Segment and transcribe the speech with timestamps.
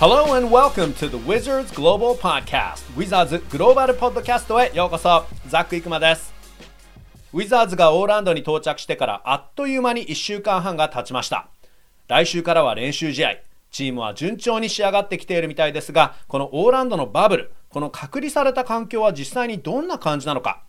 [0.00, 2.90] Hello and welcome to the Wizards Global Podcast.
[2.96, 6.32] Wizards グローバルポッドキャストへようこそザック・イクマです。
[7.34, 11.50] ウィザーズがオーランドに到着してからあっという間に1週間半が経ちました。
[12.08, 13.36] 来週からは練習試合
[13.70, 20.62] チームは順調に仕上がってきているみたいですがこのオーランドのバブルこの隔離された環境は実際にどんな感じなのか。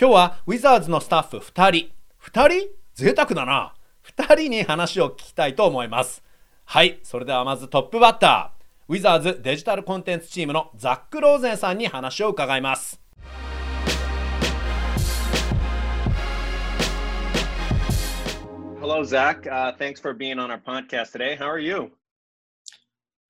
[0.00, 1.90] 今日はウィザーズのスタッフ2人。
[2.22, 2.68] 2人？
[2.94, 3.74] 贅沢だな。
[4.16, 6.22] 2人に話を聞きたいと思います。
[6.66, 8.59] はいそれではまずトップバッター。
[8.89, 12.99] ウィザーズデジタルコンテンツチームのザック・ローゼンさんに話を伺います
[18.79, 19.47] Hello, Zach.
[19.47, 21.35] Uh, thanks for being on our podcast today.
[21.35, 21.91] How are you?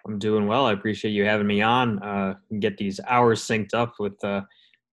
[0.05, 0.65] I'm doing well.
[0.65, 1.99] I appreciate you having me on.
[2.03, 4.41] Uh, get these hours synced up with uh,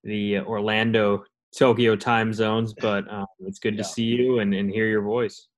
[0.05, 1.25] the Orlando,
[1.57, 3.83] Tokyo time zones, but um, it's good Yeah.
[3.83, 5.49] to see you and, and hear your voice.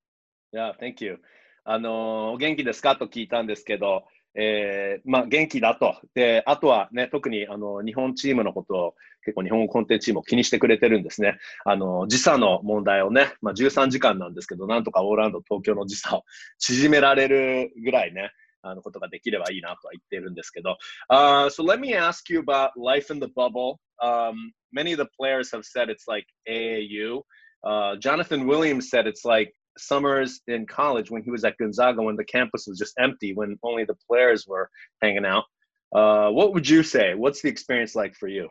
[0.53, 1.19] Yeah, thank you.
[1.67, 4.05] あのー元気ですかと聞いたんですけど、
[4.36, 5.96] えーまあ、元気だと。
[6.14, 8.96] で、あとはね、特にあの日本チームのことを
[9.26, 11.38] 結構日本コンテンツチームを気にしてくれてるんですね。
[11.66, 16.24] あの、時差の問題をね、まあ、13時間なんですけど、なんとかオーランド、東京の時差を
[16.60, 18.32] 縮められるぐらいね、
[18.62, 20.78] あのことができればいいなとは言ってるんですけど。
[21.10, 23.80] Uh, so let me ask you about life in the bubble.
[24.02, 27.22] Um, many of the players have said it's like AAU.
[27.64, 32.16] Uh, Jonathan Williams said it's like summers in college when he was at Gonzaga when
[32.16, 34.70] the campus was just empty, when only the players were
[35.02, 35.46] hanging out.
[35.94, 37.16] Uh, what would you say?
[37.16, 38.50] What's the experience like for you?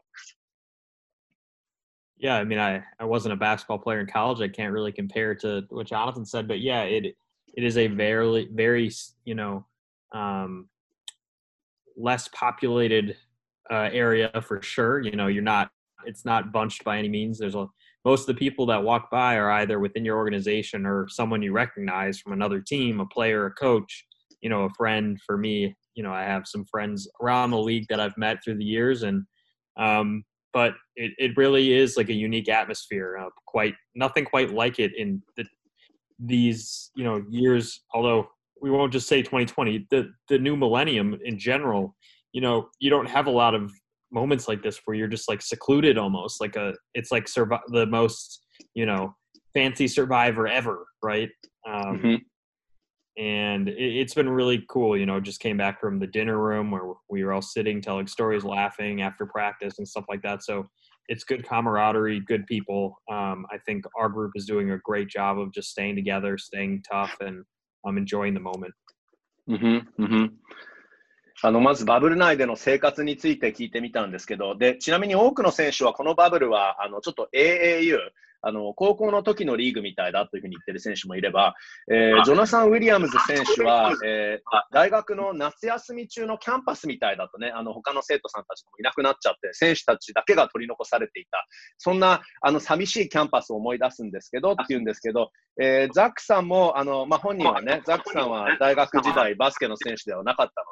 [2.19, 4.41] Yeah, I mean, I, I wasn't a basketball player in college.
[4.41, 7.17] I can't really compare to what Jonathan said, but yeah, it
[7.55, 8.91] it is a very very
[9.25, 9.65] you know
[10.13, 10.69] um,
[11.97, 13.17] less populated
[13.71, 15.01] uh, area for sure.
[15.01, 15.71] You know, you're not
[16.07, 17.39] it's not bunched by any means.
[17.39, 17.69] There's a
[18.05, 21.53] most of the people that walk by are either within your organization or someone you
[21.53, 24.05] recognize from another team, a player, a coach,
[24.41, 25.19] you know, a friend.
[25.27, 28.59] For me, you know, I have some friends around the league that I've met through
[28.59, 29.25] the years, and
[29.79, 33.19] um, but it, it really is like a unique atmosphere.
[33.21, 35.45] Uh, quite nothing quite like it in the,
[36.19, 37.83] these you know years.
[37.93, 38.29] Although
[38.61, 41.97] we won't just say 2020, the the new millennium in general.
[42.33, 43.73] You know, you don't have a lot of
[44.11, 47.87] moments like this where you're just like secluded almost like a it's like survi- the
[47.87, 49.15] most you know
[49.55, 51.31] fancy survivor ever right
[51.69, 53.23] um, mm-hmm.
[53.23, 56.71] and it, has been really cool you know just came back from the dinner room
[56.71, 60.67] where we were all sitting telling stories laughing after practice and stuff like that so
[61.09, 65.39] it's good camaraderie good people um, i think our group is doing a great job
[65.39, 67.45] of just staying together staying tough and
[67.85, 68.75] i'm um, enjoying the moment
[69.49, 70.27] mm-hmm, mm-hmm.
[71.41, 77.97] あのまずバブル内での生活について聞いてみたんですけど、でちなみに多くの選手はこのバブルはあのちょっと AAU、
[78.41, 81.55] あの高校の時のリーグみたいだというふうに言ってる選手もいれば、
[81.91, 91.47] えージョナサン・ウィリアムス選手は、えー大学の夏休み中のキャンパスみたいだとね、あの他の生徒さんたちもいなくなっちゃって、選手たちだけが取り残されていた、
[91.79, 100.65] そんなあの寂しいキャンパスを思い出すんですけどっていうんですけど、えーザックさんもあの、まあ、本人はね、ザックさんは大学時代バスケの選手ではなかった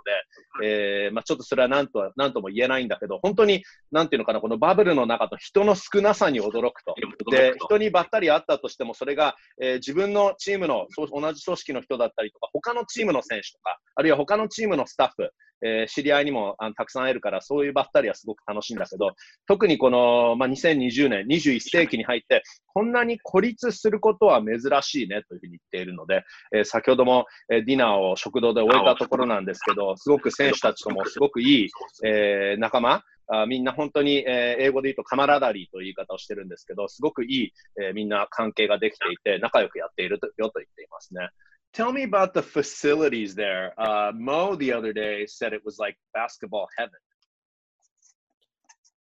[0.61, 6.95] ので、えーまあ、ちょっとそれは何とは何とも言えないんだけど、本当に、なんていうのかな、このバブルの中と人の少なさに驚くと。
[7.31, 15.31] で、人にばったり会ったとしても、それが、えー自分のチームの同じ組織の人だったりとか、他のチームの選手とか、あるいは他のチームのスタッフ、
[15.65, 19.11] えー知り合いにもあのたくさん会えるから、そういうばったりはすごく楽しいんだけど、
[19.47, 26.25] 特にこの、まあ、2020年、21世紀に入って、こんなに孤立することは珍しいねというふうに言っているので、
[26.55, 31.71] えー先ほども、えーディナーを食堂で終えたところなんですけど、すごく選手たちともすごくいい、
[32.05, 41.30] え仲間、あみんな本当に、えー英語で言うとカマラダリーという言い方をしてるんですけど、すごくいい、えーみんな関係ができていて、仲良くやっているとよと言っていますね。
[41.74, 43.74] Tell me about the facilities there.
[43.78, 47.00] Uh, Mo the other day said it was like basketball heaven.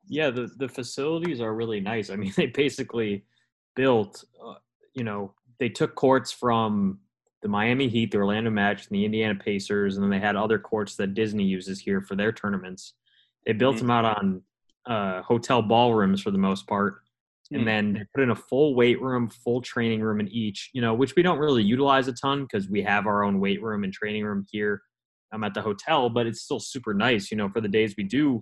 [0.07, 2.11] Yeah, the the facilities are really nice.
[2.11, 3.25] I mean, they basically
[3.75, 4.55] built, uh,
[4.95, 7.01] you know, they took courts from
[7.43, 10.59] the Miami Heat, the Orlando Magic, and the Indiana Pacers, and then they had other
[10.59, 12.95] courts that Disney uses here for their tournaments.
[13.46, 13.80] they built Mhm.
[13.80, 14.42] them out on
[14.88, 17.02] uh, hotel ballrooms for the most part,
[17.52, 17.66] and Mm.
[17.66, 20.70] then they put in a full weight room, full training room in each.
[20.74, 23.62] You know, which we don't really utilize a ton because we have our own weight
[23.64, 24.82] room and training room here.
[25.32, 27.32] I'm at the hotel, but it's still super nice.
[27.32, 28.42] You know, for the days we do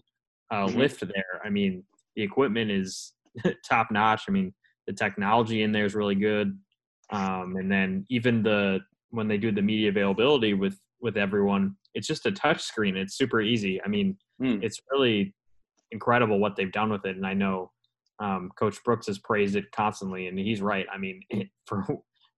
[0.52, 0.76] uh, Mhm.
[0.76, 1.42] lift there.
[1.44, 1.84] I mean,
[2.16, 3.14] the equipment is
[3.66, 4.24] top notch.
[4.28, 4.54] I mean,
[4.86, 6.60] the technology in there is really good.
[7.10, 12.07] Um, and then even the when they do the media availability with with everyone, it's
[12.07, 12.97] just a touch screen.
[12.97, 13.81] It's super easy.
[13.85, 14.63] I mean, Mm.
[14.63, 15.35] it's really
[15.91, 17.17] incredible what they've done with it.
[17.17, 17.73] And I know
[18.21, 20.87] um, Coach Brooks has praised it constantly, and he's right.
[20.93, 21.85] I mean, it, for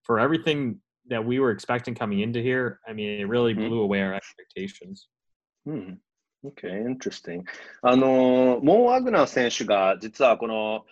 [0.03, 3.69] for everything that we were expecting coming into here, I mean, it really Mhm.
[3.69, 5.09] blew away our expectations.
[5.67, 6.01] うん。
[6.45, 7.45] Okay, interesting.
[7.83, 10.87] あの、モー・アグナー選手が実はこの、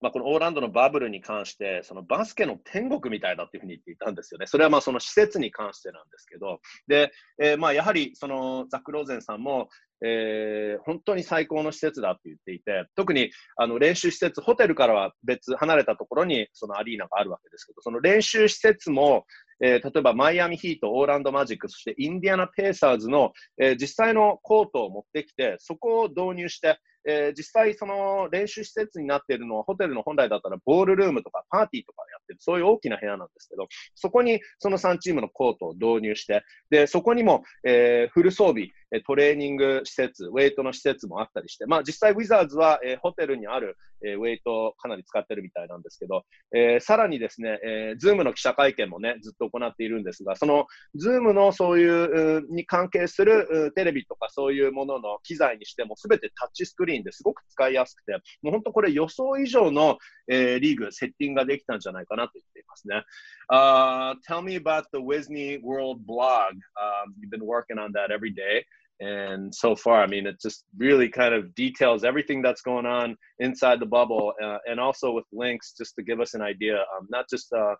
[0.00, 4.46] まあ、このオーランドのバブルに関して、そのバスケの天国みたいだっていうふうに言っていたんですよね。
[4.46, 7.10] それはまあその施設に関してなんですけど、で、
[7.42, 9.68] えー、まあやはりそのザック・ローゼンさんも、
[10.04, 19.26] えー、本当に最高の施設だって言っていて、特にあの練習施設、ホテルからは別、離れたところにそのアリーナがあるわけですけど、その練習施設も、
[19.60, 26.78] えー、例えばマイアミヒート、オーランドマジック、そしてインディアナ・ペーサーズの、えー、実際のコートを持ってきて、そこを導入して、
[27.08, 38.68] えー、実際その練習施設になっているのはホテルの本来だったらボールルームとかパーティーとかやってる、そういう大きな部屋なんですけど、そこにその3チームのコートを導入して、で、そこにも、えー、フル装備、
[39.06, 46.22] トレーニング施設、ウェイトの施設もあったりして、まあ実際ウィザーズは、えー、ホテルにある、えー、ウェイトをかなり使ってるみたいなんですけど、
[46.54, 58.12] えー、さらにですね、えー、ズームの記者会見もね、ずっと行っているんですが、そのズームのそういうに関係するテレビとかそういうものの機材にしても、すべてタッチスクリーンですごく使いやすくて、
[58.42, 59.98] もう本当これ予想以上の、
[60.28, 63.04] えー、リーグ、セッティングができたんじゃないかなと言っていますね。
[63.50, 66.52] Uh, tell me about the Wizney World blog.
[66.76, 68.66] Um, you've been working on that every day.
[69.00, 73.16] And so far, I mean, it just really kind of details everything that's going on
[73.38, 77.06] inside the bubble uh, and also with links just to give us an idea, um,
[77.08, 77.74] not just uh,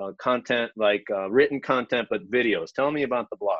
[0.00, 2.72] uh, content like uh, written content, but videos.
[2.72, 3.58] Tell me about the blog.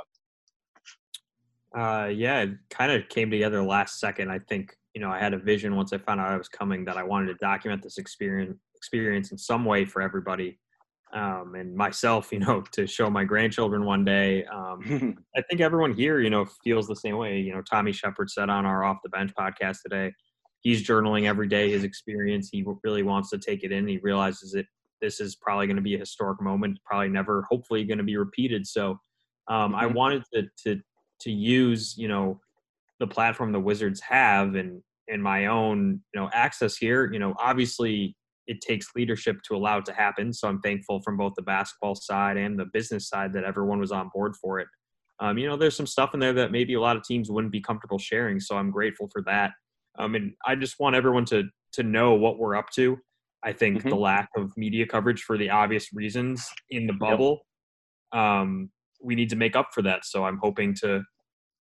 [1.77, 4.31] Uh, yeah, it kind of came together last second.
[4.31, 6.85] I think you know I had a vision once I found out I was coming
[6.85, 10.59] that I wanted to document this experience experience in some way for everybody
[11.15, 14.45] um, and myself, you know, to show my grandchildren one day.
[14.47, 17.39] Um, I think everyone here, you know, feels the same way.
[17.39, 20.13] You know, Tommy Shepard said on our Off the Bench podcast today,
[20.61, 22.49] he's journaling every day his experience.
[22.51, 23.87] He really wants to take it in.
[23.87, 24.67] He realizes that
[25.01, 28.17] this is probably going to be a historic moment, probably never, hopefully, going to be
[28.17, 28.67] repeated.
[28.67, 28.99] So,
[29.49, 29.75] um, mm-hmm.
[29.77, 30.81] I wanted to to
[31.21, 32.41] to use, you know,
[32.99, 37.13] the platform the Wizards have and and my own, you know, access here.
[37.13, 38.17] You know, obviously
[38.47, 40.33] it takes leadership to allow it to happen.
[40.33, 43.93] So I'm thankful from both the basketball side and the business side that everyone was
[43.93, 44.69] on board for it.
[45.21, 47.53] Um, you know, there's some stuff in there that maybe a lot of teams wouldn't
[47.53, 48.41] be comfortable sharing.
[48.41, 49.53] So I'm grateful for that.
[49.99, 51.45] Um, and I just want everyone to
[51.75, 52.97] to know what we're up to.
[53.45, 53.89] I think mm-hmm.
[53.89, 57.41] the lack of media coverage for the obvious reasons in the bubble,
[58.13, 58.23] yep.
[58.23, 58.71] um,
[59.03, 60.05] we need to make up for that.
[60.05, 61.03] So I'm hoping to,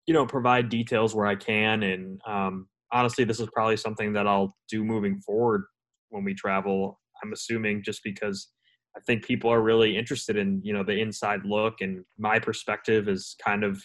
[0.08, 1.84] you know, provide details where I can.
[1.84, 5.64] And um, honestly, this is probably something that I'll do moving forward
[6.11, 7.01] when we travel.
[7.23, 8.49] I'm assuming just because
[8.97, 13.09] I think people are really interested in you know the inside look, and my perspective
[13.09, 13.83] is kind of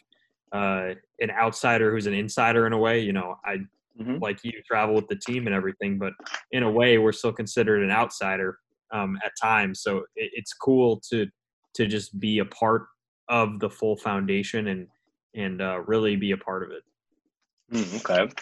[0.54, 3.00] uh, an outsider who's an insider in a way.
[3.00, 3.57] You know, I
[4.00, 4.18] mm-hmm.
[4.19, 6.13] like you travel with the team and everything, but
[6.51, 8.57] in a way, we're still considered an outsider
[8.92, 9.81] um, at times.
[9.81, 11.28] So it, it's cool to
[11.75, 12.83] to just be a part
[13.30, 14.88] of the full foundation and
[15.36, 16.83] and uh, really be a part of it.
[17.74, 18.33] Mm, okay.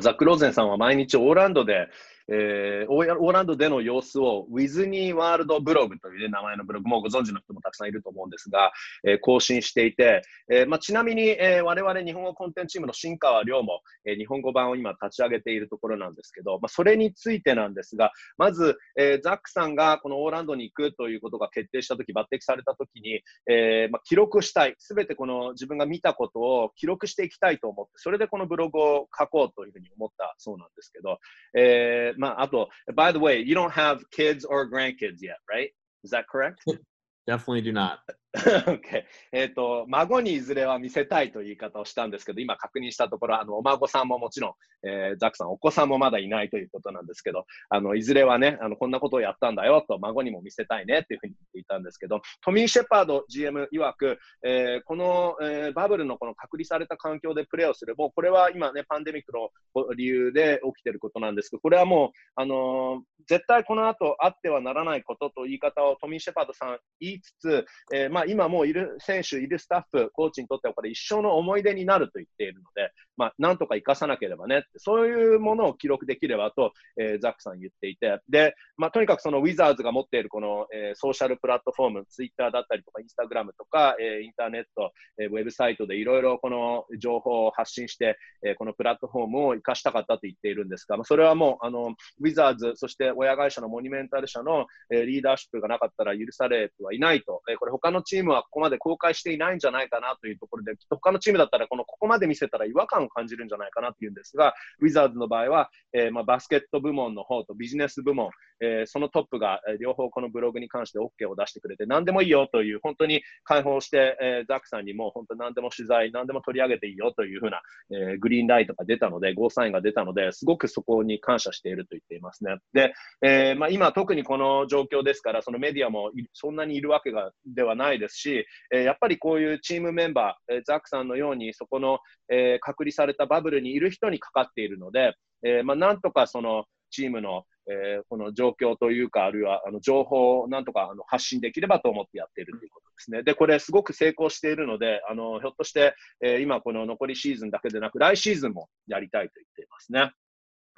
[0.00, 1.88] ザック・ローゼンさんは毎日オーランドで
[2.31, 8.71] えー、オーランドでの様子をウィズニーワールドブログという、ね、名前のブログもご存知の人もたくさんいると思うんですが、
[9.03, 10.21] えー、更新していて、
[10.51, 31.17] えーまあ、ちなみに、えー、我々日本語コンテンツチームの新川亮も、えー、日本語版を今立ち上げているところなんですけど、まあ、それについてなんですが、まず、えー、ザックさんがこのオーランドに行くということが決定したとき、抜擢されたときに、えーまあ、記録したい、すべてこの自分が見たことを記録していきたいと思って、それでこのブログを書こうというふうに思ったそうなんですけど、
[31.57, 35.69] え Abdul, by the way, you don't have kids or grandkids yet, right?
[36.03, 36.63] Is that correct?
[37.27, 37.99] Definitely do not.
[38.37, 39.05] okay.
[39.31, 59.49] えっと、孫にいずれは見せたいという言い方をしたんですけど、今確認したところ、あの、お孫さんももちろん、えー、ザクさん、お子さんもまだいないということなんですけど、あの、いずれはね、あの、こんなことをやったんだよと、孫にも見せたいねっていうふうに言っていたんですけど、トミー・シェパード GM 曰く、えー、この、えー、バブルのこの隔離された環境でプレーをする、もうこれは今ね、パンデミックの
[59.95, 117.61] 理由で起きていることなんですけど、これはもう、あの絶対この後あってはならないことと言い方をトミー・シェパードさん言いつつ、えー、まあま今もういる選手、いるスタッフ、コーチにとってはこれ一生の思い出になると言っているので、まあ、なんとか生かさなければね、そういうものを記録できればと、えー、ザックさん言っていて、で、まあ、とにかくそのウィザーズが持っているこの、えー、ソーシャルプラットフォーム、ツイッターだったりとか、インスタグラムとか、えー、インターネット、えー、ウェブサイトでいろいろこの情報を発信して、えー、このプラットフォームを生かしたかったと言っているんですが、まあ、それはもう、あの、ウィザーズ、そして親会社のモニュメンタル社の、えー、リーダーシップがなかったら許されてはいないと、えー、これ他のチームはここまで公開していないんじゃないかなというところで、他のチームだったらこのここまで見せたら違和感を感じるんじゃないかなっていうんですが、ウィザーズの場合は、えー、まあ、バスケット部門の方とビジネス部門、えー、そのトップが、両方このブログに関して OK を出してくれて、何でもいいよという、本当に開放して、えー、ザックさんにも本当何でも取材、何でも取り上げていいよというふうな、
[117.91, 122.57] えグリーンライトが出たので、ゴーサインが出たので、すごくそこに感謝していると言っていますね。
[122.73, 143.23] で、えまあ、今特にこの状況ですから、そのメディアもそんなにいるわけがではないですし、えやっぱりこういうチームメンバー、えザックさんのように、そこの、え隔離されたバブルにいる人にかかっているので、えまあ、なんとかそのチームの、えー、この状況というか、あるいはあの情報をなんとかあの発信できればと思ってやっているということですね。
[143.23, 150.11] で、これすごく成功しているので、あのひょっとして、えー、今この残りシーズンだけでなく、来シーズンもやりたいと言っていますね。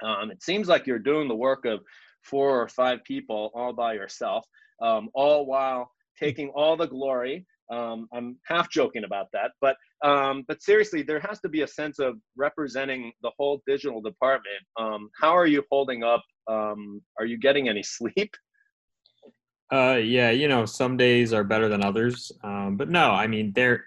[0.04, 1.84] Um, it seems like you're doing the work of
[2.24, 4.46] four or five people all by yourself,
[4.82, 10.44] um, all while taking all the glory Um, I'm half joking about that, but um,
[10.48, 14.62] but seriously, there has to be a sense of representing the whole digital department.
[14.78, 16.24] Um, how are you holding up?
[16.48, 18.32] Um, are you getting any sleep?
[19.72, 23.54] Uh, yeah, you know, some days are better than others, um, but no, I mean
[23.56, 23.86] there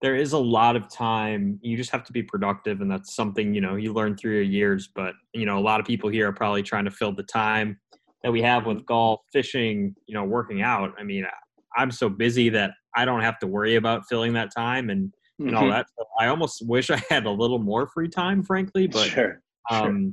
[0.00, 1.58] there is a lot of time.
[1.62, 4.42] You just have to be productive, and that's something you know you learn through your
[4.42, 4.88] years.
[4.94, 7.80] But you know, a lot of people here are probably trying to fill the time
[8.22, 10.94] that we have with golf, fishing, you know, working out.
[10.98, 11.24] I mean,
[11.76, 15.48] I'm so busy that I don't have to worry about filling that time and and
[15.48, 15.56] mm-hmm.
[15.56, 15.86] all that.
[15.98, 19.40] So I almost wish I had a little more free time, frankly, but sure,
[19.70, 20.12] um, sure.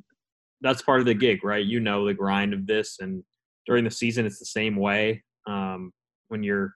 [0.62, 1.66] that's part of the gig, right?
[1.66, 3.24] You know the grind of this, and
[3.68, 5.24] during the season, it's the same way.
[5.48, 5.92] Um,
[6.30, 6.74] when you're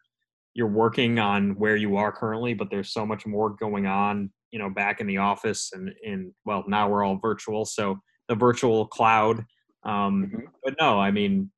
[0.54, 4.60] you're working on where you are currently, but there's so much more going on, you
[4.60, 8.00] know, back in the office, and and well, now we're all virtual, so
[8.30, 9.44] the virtual cloud.
[9.86, 10.46] Um, mm-hmm.
[10.64, 11.52] But no, I mean,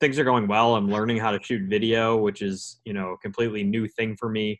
[0.00, 0.74] things are going well.
[0.74, 4.28] I'm learning how to shoot video, which is you know a completely new thing for
[4.28, 4.58] me.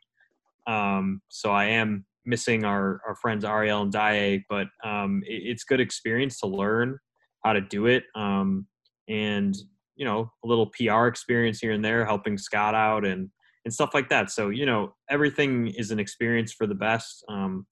[0.66, 5.64] Um, so I am missing our our friends Ariel and Daye, but um, it, it's
[5.64, 6.98] good experience to learn
[7.44, 8.04] how to do it.
[8.14, 8.66] Um,
[9.08, 9.56] and
[9.96, 13.30] you know a little PR experience here and there, helping Scott out and
[13.64, 14.30] and stuff like that.
[14.30, 17.24] So you know everything is an experience for the best.
[17.28, 17.66] Um,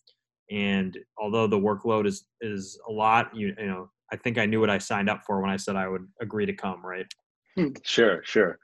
[0.50, 4.60] and although the workload is is a lot, you, you know I think I knew
[4.60, 6.84] what I signed up for when I said I would agree to come.
[6.84, 7.06] Right.
[7.82, 8.58] Sure, sure.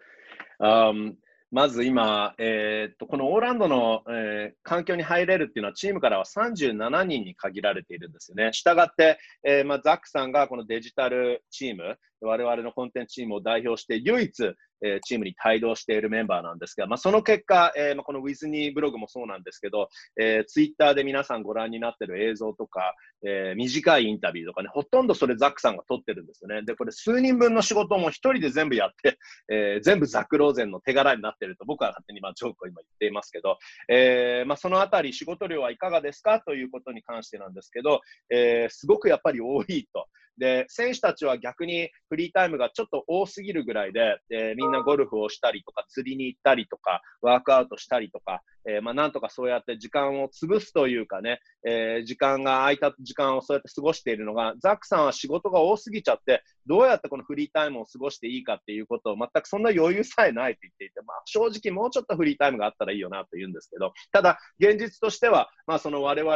[0.61, 1.17] Um,
[1.55, 8.53] まず今、えー、とこのオーランドの、えー、環境に入れるっていうのはチームからは37人に限られているんですよね。
[8.53, 19.89] したがって、えーまあ、ザックさんがこのデジタルチーム、我々のコンテンツチームを代表して唯一、えー、チームに帯同しているメンバーなんですが、まあ、その結果、えーまあ、このウィズニーブログもそうなんですけど、
[20.21, 22.95] えー、ツイッターで皆さんご覧になっている映像とか、
[23.27, 26.63] えー、短いインタビューとかね、ほとんどそれザックさんが撮ってるんですよね。
[26.63, 29.19] で、これ数人分の仕事も一人で全部やって、
[29.51, 36.41] えー、全部ザック・ローゼンの手柄になってると僕は勝手にまあジョークを今言っていますけど、えーまあ、そのあたり仕事量はいかがですか？
[36.41, 38.01] ということに関してなんですけど、
[38.31, 40.07] えー、すごくやっぱり多いと。
[40.39, 66.35] で、選手たちは逆にフリータイムがちょっと多すぎるぐらいで、でみんなゴルフをしたりとか、釣りに行ったりとか、ワークアウトしたりとか、え、まあ、なんとかそうやって時間を潰すというかね、え、時間が空いた時間をそうやって過ごしているのが、ザックさんは仕事が多すぎちゃって、どうやってこのフリータイムを過ごしていいかっていうことを全くそんな余裕さえないと言っていて、まあ、正直もうちょっとフリータイムがあったらいいよなと言うんですけど、ただ、現実としては、まあ、その我々、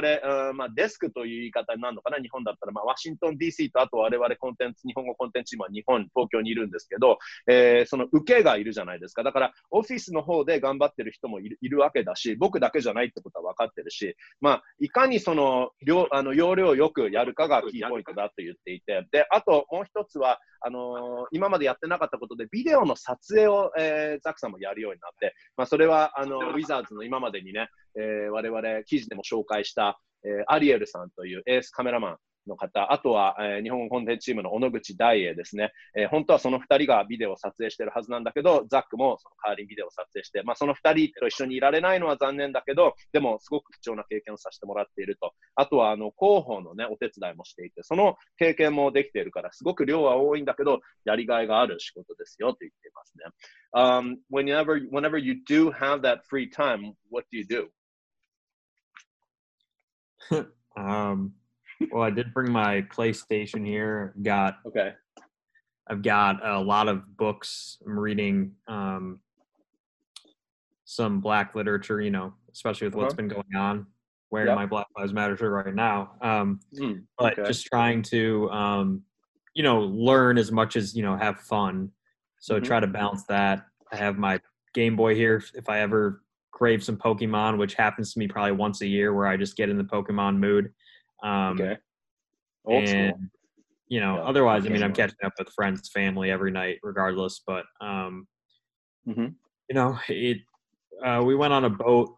[0.50, 7.18] うんまあ、デスクという言い方になるのかな、日本だったら、まあ、ワシントン DC とあと我々コンテンツ、日本語コンテンツチームは日本、東京にいるんですけど、
[7.48, 9.22] えー、その受けがいるじゃないですか。
[9.22, 32.16] だから、オフィスの方で頑張ってる人もいるわけだし、僕だけじゃないってことは分かってるし、まあ、いかにその量あの容量よくやるかがキーポイントだと言っていて、で、あともう一つは、あのー、今までやってなかったことで、ビデオの撮影を、えー、ザクさんもやるようになって、まあ、それはあのウィザーズの今までにね、えー、我々記事でも紹介した、えー、アリエルさんというエースカメラマン
[32.48, 45.32] の方、あとは、えー、日本コンテンツチームの小野口大栄ですね、えー、本当はその2人がビデオを撮影してるはずなんだけど、ザックもその代わりにビデオを撮影して、まあ、その2人と一緒にいられないのは残念だけど、でもすごく貴重な経験をさせてもらっていると。
[45.54, 53.24] あとはあの広報の、ね、お手伝いもしていて、その経験もできているから、すごく量は多いんだけど、やりがいがある仕事ですよと言っていますね。
[53.74, 57.68] Um, whenever, whenever you do have that free time, what do you do?
[60.76, 61.32] um,
[61.90, 64.14] well, I did bring my PlayStation here.
[64.22, 64.92] Got okay.
[65.86, 67.78] I've got a lot of books.
[67.86, 69.20] I'm reading um,
[70.84, 72.00] some Black literature.
[72.00, 73.16] You know, especially with what's uh-huh.
[73.16, 73.86] been going on.
[74.30, 74.56] Wearing yep.
[74.56, 76.12] my Black Lives Matter shirt right now.
[76.20, 79.02] Um, mm, but just trying to, um,
[79.54, 81.90] you know, learn as much as you know, have fun.
[82.38, 82.64] So mm-hmm.
[82.64, 83.64] try to balance that.
[83.90, 84.38] I have my
[84.74, 85.42] Game Boy here.
[85.54, 89.26] If I ever crave some Pokemon, which happens to me probably once a year, where
[89.26, 90.72] I just get in the Pokemon mood.
[91.22, 91.76] Um, Okay.
[92.64, 93.20] Old and school.
[93.88, 97.40] you know, Yeah, otherwise, I mean, I'm catching up with friends, family every night, regardless.
[97.46, 98.26] But um,
[99.06, 99.34] Mhm.
[99.68, 100.38] you know, it.
[101.04, 102.16] Uh, we went on a boat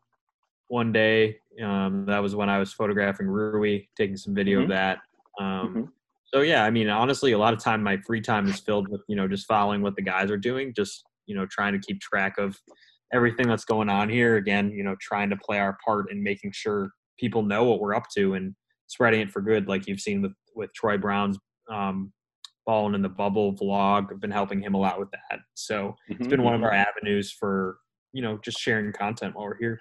[0.69, 1.39] one day.
[1.63, 4.63] Um, that was when I was photographing Rui, taking some video Mhm.
[4.65, 4.99] of that.
[5.39, 5.93] Um, Mhm.
[6.33, 9.03] So yeah, I mean, honestly, a lot of time my free time is filled with
[9.09, 12.01] you know just following what the guys are doing, just you know trying to keep
[12.01, 12.57] track of
[13.13, 14.37] everything that's going on here.
[14.37, 17.95] Again, you know, trying to play our part in making sure people know what we're
[17.95, 18.55] up to and
[18.91, 21.39] spreading it for good, like you've seen with with Troy Brown's
[21.71, 22.13] um,
[22.67, 24.13] balling in the bubble vlog.
[24.13, 27.33] I've been helping him a lot with that, so it's been one of our avenues
[27.33, 27.79] for
[28.13, 29.81] you know just sharing content while we're here.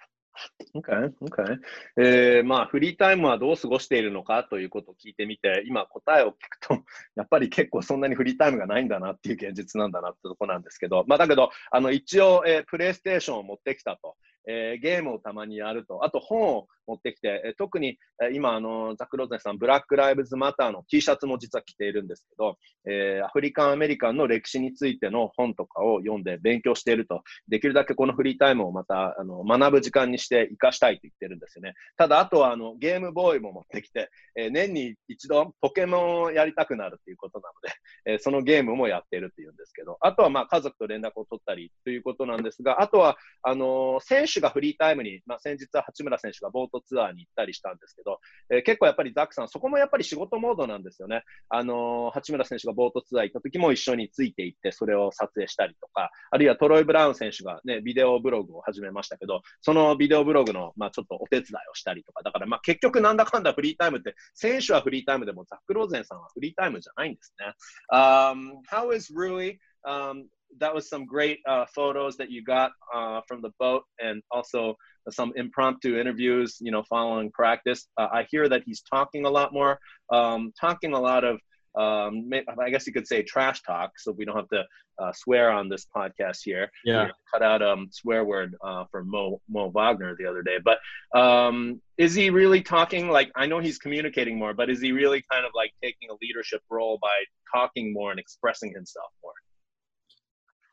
[0.73, 1.57] Okay, okay.
[1.97, 6.73] えーまあ、フリータイムはどう過ごしているのかということを聞いてみて、今答えを聞くと、
[7.15, 14.15] やっぱり結構そんなにフリータイムがないんだなっていう現実なんだなってとこなんですけど、まあだけど、あの一応、えープレイステーションを持ってきたと。
[14.47, 16.05] えーゲームをたまにやると。
[16.05, 22.58] あと本を持ってきて、え特に、え今、あの、ザク・ローゼンさん、ブラック・ライブズ・マターの T シャツも実は着ているんですけど、
[22.89, 27.22] えーアフリカン・アメリカンの歴史についての本とかを読んで勉強していると。
[27.48, 31.74] できるだけこのフリータイムをまたあの学ぶ時間にして活かしたいと言ってるんですよね。
[31.98, 48.19] ただ、あとはあのゲームボーイも持ってきて、えー年に一度ポケモンをやりたくなるということなので、えーそのゲームもやっているというんですけど、あとはまあ家族と連絡を取ったりということなんですが、あとはあの選手がフリータイムに、まあ、先日は八村選手がボートツアーに行ったりしたんですけど、
[48.51, 51.24] えー結構やっぱりザックさん、そこもやっぱり仕事モードなんですよね。
[51.50, 67.53] あのー八村選手がボートツアー行った時も一緒について行って、それを撮影したりとか、あるいはトロイ・ブラウン選手がね、ビデオブログを始めましたけど、そのビデオブログの、まあ、ちょっとお手伝いをしたりとか、だからまあ結局なんだかんだフリータイムって、選手はフリータイムでもザック・ローゼンさんはフリータイムじゃないんですね。
[67.91, 69.57] Um, how is Rui?
[69.88, 70.25] Um,
[70.59, 74.75] that was some great uh, photos that you got uh, from the boat and also
[75.11, 77.87] some impromptu interviews, you know, following practice.
[77.97, 79.79] Uh, I hear that he's talking a lot more,
[80.11, 81.39] um, talking a lot of,
[81.75, 84.63] um, I guess you could say trash talk, so we don't have to
[84.99, 86.69] uh, swear on this podcast here.
[86.83, 87.05] Yeah.
[87.05, 90.57] We cut out a um, swear word uh, from Mo, Mo Wagner the other day.
[90.63, 90.79] But
[91.17, 93.09] um, is he really talking?
[93.09, 96.15] Like, I know he's communicating more, but is he really kind of like taking a
[96.21, 99.34] leadership role by talking more and expressing himself more?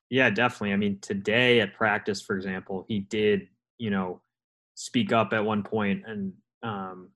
[0.08, 0.72] Yeah, definitely.
[0.72, 4.22] I mean, today at practice, for example, he did, you know,
[4.76, 7.10] speak up at one point, and um,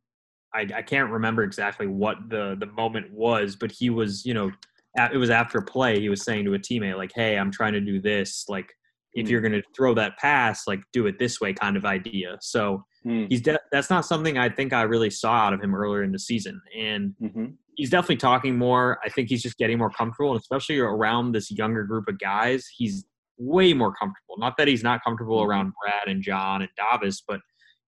[0.53, 4.51] I, I can't remember exactly what the the moment was, but he was, you know,
[4.99, 6.01] a- it was after play.
[6.01, 8.47] He was saying to a teammate, like, "Hey, I'm trying to do this.
[8.49, 8.73] Like,
[9.15, 9.31] if Mm.
[9.31, 12.37] you're going to throw that pass, like, do it this way," kind of idea.
[12.41, 15.75] So Mm, he's de- that's not something I think I really saw out of him
[15.75, 18.99] earlier in the season, and mhm, he's definitely talking more.
[19.05, 22.67] I think he's just getting more comfortable, and especially around this younger group of guys,
[22.77, 23.07] he's
[23.39, 24.37] way more comfortable.
[24.37, 25.47] Not that he's not comfortable Mhm.
[25.49, 27.41] around Brad and John and Davis, but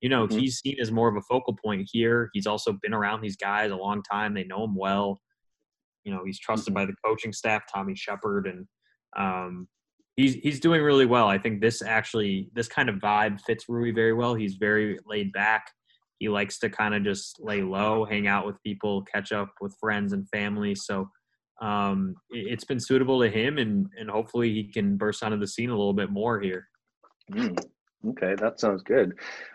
[0.02, 0.40] you know, Mhm.
[0.40, 2.28] he's seen as more of a focal point here.
[2.34, 4.34] He's also been around these guys a long time.
[4.34, 5.22] They know him well.
[6.04, 6.74] You know, he's trusted Mhm.
[6.74, 8.66] by the coaching staff, Tommy Shepard, and
[9.16, 9.68] um,
[10.16, 11.28] he's he's doing really well.
[11.28, 14.34] I think this actually this kind of vibe fits Rui very well.
[14.34, 15.70] He's very laid back.
[16.18, 19.76] He likes to kind of just lay low, hang out with people, catch up with
[19.78, 20.74] friends and family.
[20.74, 21.08] So
[21.60, 25.46] um, it, it's been suitable to him, and and hopefully he can burst onto the
[25.46, 26.66] scene a little bit more here.
[27.30, 27.56] Mm.
[28.04, 29.14] Okay, that sounds good.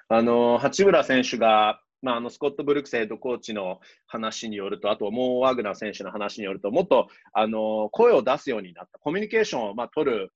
[0.10, 10.32] あの、八村選手が、まあ、あのスコット・ブルックスヘッドコーチの話によると、あとモー・ワグナー選手の話によると、もっとあの声を出すようになった、コミュニケーションを、まあ、取る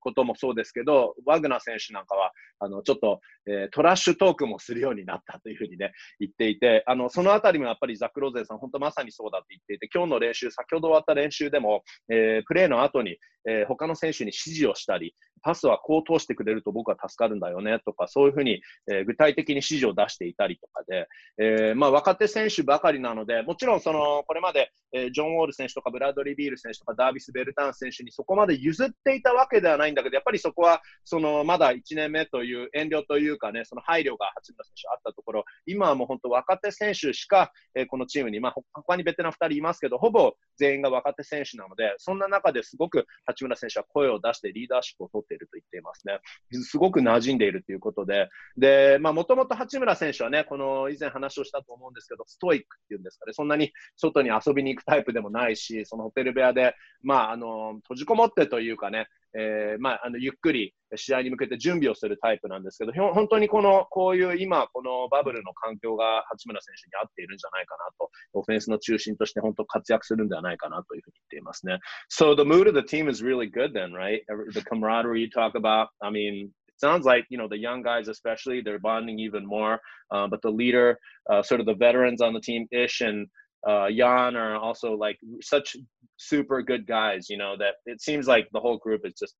[0.00, 15.14] こともそうですけど、ワグナー選手なんかはあのちょっと、えートラッシュトークもするようになったというふうにね、言っていて、あのそのあたりもやっぱりザク・ロゼンさん、本当まさにそうだって言っていて、今日の練習、先ほど終わった練習でも、えープレーの後に、えー他の選手に指示をしたり、
[15.44, 46.20] パスはこう通してくれると僕は助かるんだよねとか、そういうふうに、えー具体的に指示を出していたりとかで、えーまあ、若手選手ばかりなので、もちろんそのこれまで、えージョン・ウォール選手とかブラッドリー・ビール選手とかダービス・ベルタン選手にそこまで譲っていたわけではないんだけど、やっぱりそこはそのまだ1年目という遠慮というかね、その配慮が八村選手あったところ、今はもう本当若手選手しか、えーこのチームに、まあ、他にベテラン2人いますけど、ほぼ全員が若手選手なので、そんな中ですごく八村選手は声を出してリーダーシップを取っていると言っていますね。
[46.62, 71.78] すごく馴染んでいるということで、で、まあ、もともと八村選手はね、この以前話をしたと思うんですけど、ストイックっていうんですかね、そんなに外に遊びに行くタイプでもないし、そのホテル部屋で、まあ、あの、閉じこもってというかね、えーまあ、あのゆっくり試合に向けて準備をするタイプなんですけど、本当にこのこういう今、このバブルの環境が八村選手に合っているんじゃないかなと、オフェンスの中心として本当活躍するんではないかなというふうに言っていますね。
[72.08, 74.22] So the mood of the team is really good then, right?
[74.52, 78.62] The camaraderie you talk about, I mean, sounds like you know the young guys, especially,
[78.62, 79.80] they're bonding even more.
[80.10, 80.98] Uh, but the leader,
[81.30, 83.26] uh, sort of the veterans on the team, Ish and
[83.66, 85.76] uh, Jan, are also like such
[86.16, 87.28] super good guys.
[87.28, 89.34] You know that it seems like the whole group is just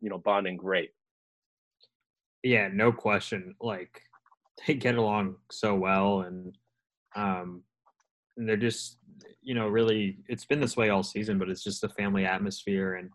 [0.00, 0.90] you know bonding great.
[2.42, 3.54] Yeah, no question.
[3.60, 4.02] Like
[4.66, 6.56] they get along so well, and
[7.16, 7.62] um,
[8.36, 8.98] and they're just
[9.42, 10.18] you know really.
[10.28, 13.10] It's been this way all season, but it's just a family atmosphere, and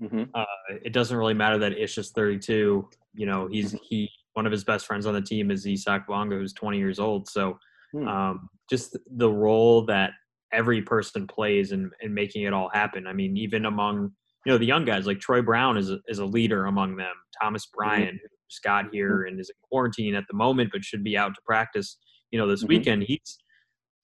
[0.00, 0.44] hmm uh,
[0.84, 2.88] it doesn't really matter that Ish is 32.
[3.14, 3.76] You know, he's Mm-hmm.
[3.82, 7.00] he one of his best friends on the team is Isak Bonga, who's 20 years
[7.00, 7.28] old.
[7.28, 7.58] So
[7.92, 8.08] Hmm.
[8.08, 10.12] um, just the role that
[10.52, 13.06] every person plays in, in making it all happen.
[13.06, 14.12] I mean, even among
[14.46, 17.14] you know the young guys like Troy Brown is a, is a leader among them.
[17.40, 18.00] Thomas Mm-hmm.
[18.00, 18.18] Who
[18.50, 21.40] just got here and is in quarantine at the moment, but should be out to
[21.44, 21.98] practice.
[22.30, 22.68] You know, this Mhm.
[22.68, 23.38] weekend he's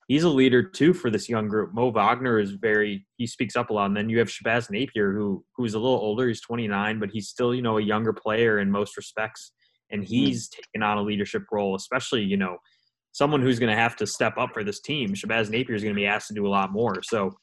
[0.09, 1.75] he's a leader too for this young group.
[1.75, 5.13] Mo Wagner is very he speaks up a lot, and then you have Shabazz Napier
[5.13, 6.29] who who's a little older.
[6.29, 9.53] He's 29, but he's still you know a younger player in most respects,
[9.91, 12.59] and he's taken on a leadership role, especially you know
[13.17, 15.15] someone who's going to have to step up for this team.
[15.15, 17.03] Shabazz Napier is going to be asked to do a lot more.
[17.03, 17.35] So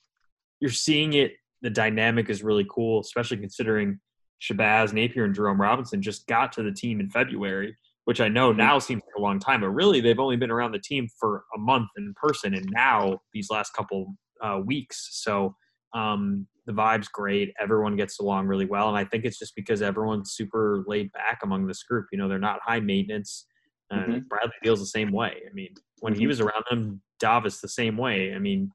[0.59, 1.31] you're seeing it.
[1.63, 3.99] The dynamic is really cool, especially considering
[4.39, 8.53] Shabazz Napier and Jerome Robinson just got to the team in February, which I know
[8.53, 11.43] now seems like a long time, but really they've only been around the team for
[11.55, 15.21] a month in person, and now these last couple uh, weeks.
[15.23, 15.55] So
[15.95, 17.51] um, the vibe's great.
[17.59, 21.39] Everyone gets along really well, and I think it's just because everyone's super laid back
[21.41, 22.05] among this group.
[22.11, 23.47] You know, they're not high maintenance.
[23.93, 24.27] Uh, Mhm.
[24.29, 25.33] Bradley feels the same way.
[25.49, 26.27] I mean, when he Mhm.
[26.31, 26.81] was around them,
[27.19, 28.33] Davis the same way.
[28.35, 28.71] I mean,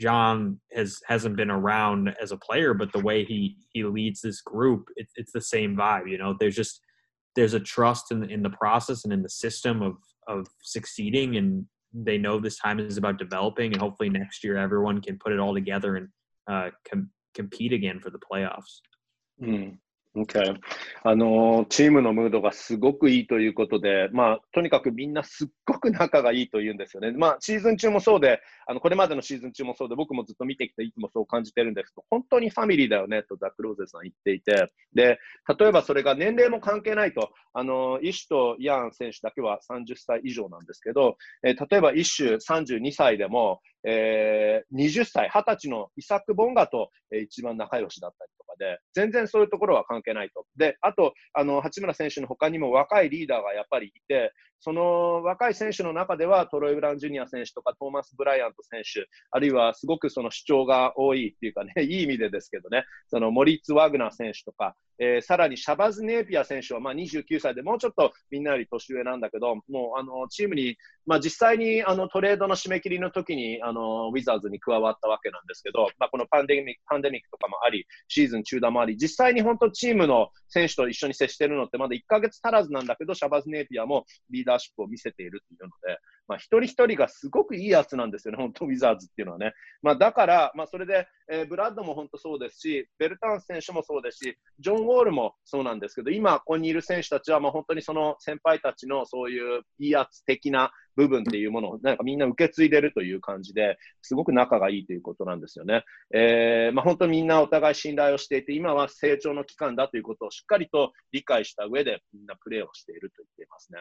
[0.00, 3.40] John has hasn't been around as a player, but the way he
[3.72, 6.06] he leads this group, it's it's the same vibe.
[6.12, 6.80] You know, there's just
[7.36, 11.66] there's a trust in in the process and in the system of of succeeding, and
[11.92, 15.38] they know this time is about developing, and hopefully next year everyone can put it
[15.38, 16.08] all together and
[16.48, 18.82] uh, com- compete again for the playoffs.
[19.40, 19.80] うん。
[20.16, 20.54] Okay.
[21.02, 27.10] あの、チームのムードがすごくいいということで、まあ、とにかくみんなすっごく仲がいいというんですよね。
[27.10, 35.18] まあ、シーズン中もそうで、あの、これまでのシーズン中もそうで、僕もずっと見てきていつもそう感じてるんですけど、本当にファミリーだよねとザク・ローゼさん言っていて、で、
[35.58, 50.46] 例えばそれが年齢も関係ないと、あの、イッシュとヤン選手だけは30歳以上なんですけど、えー例えばイッシュ32歳でも、えー20歳、20歳のイサク・ボンガと、えー一番仲良しだったりで、全然そういうところは関係ないと。
[50.56, 54.32] で、あと、あの、八村選手の他にも若いリーダーがやっぱりいて、
[54.64, 89.52] その若い選手の中ではトロイ・ブラウン・ジュニア選手とかトーマス・ブライアント選手、あるいはすごくその主張が多いっていうかね、 いい意味でですけどね、そのモリッツ・ワグナー選手とか、えーさらにシャバズ・ネイピア選手はまあ29歳でもうちょっとみんなより年上なんだけど、もうあのチームに、まあ、実際にあのトレードの締め切りの時にあのウィザーズに加わったわけなんですけど、まあ、このパンデミックパンデミックとかもあり、シーズン中断もあり、実際に本当チームの選手と一緒に接しているのってまだ1ヶ月足らずなんだけど、シャバズ・ネイピアもリーダーシップを見せているっていうので、まあ、一人一人がすごくいいやつなんですよね、本当ウィザーズっていうのはね。
[89.82, 105.84] まあ、だから、まあ、それで、えーブラッドも本当そうですし、ベルタンス選手もそうですし、ジョン・ウォールもそうなんですけど、今、ここにいる選手たちは、まあ、本当にその先輩たちのそういういいやつ的な部分っていうものを、なんかみんな受け継いでるという感じで、すごく仲がいいということなんですよね。
[106.14, 113.80] えーまあ、本当みんなお互い信頼をしていて、今は成長の期間だということをしっかりと理解した上で、みんなプレーをしていると言っていますね。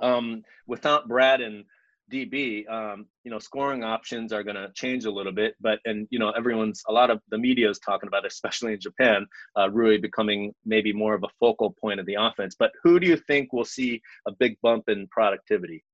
[0.00, 1.64] Um, without Brad and
[2.10, 6.06] DB, um, you know, scoring options are going to change a little bit, but and
[6.10, 9.26] you know, everyone's a lot of the media is talking about, it, especially in Japan,
[9.56, 12.56] uh, Rui becoming maybe more of a focal point of the offense.
[12.58, 15.84] But who do you think will see a big bump in productivity?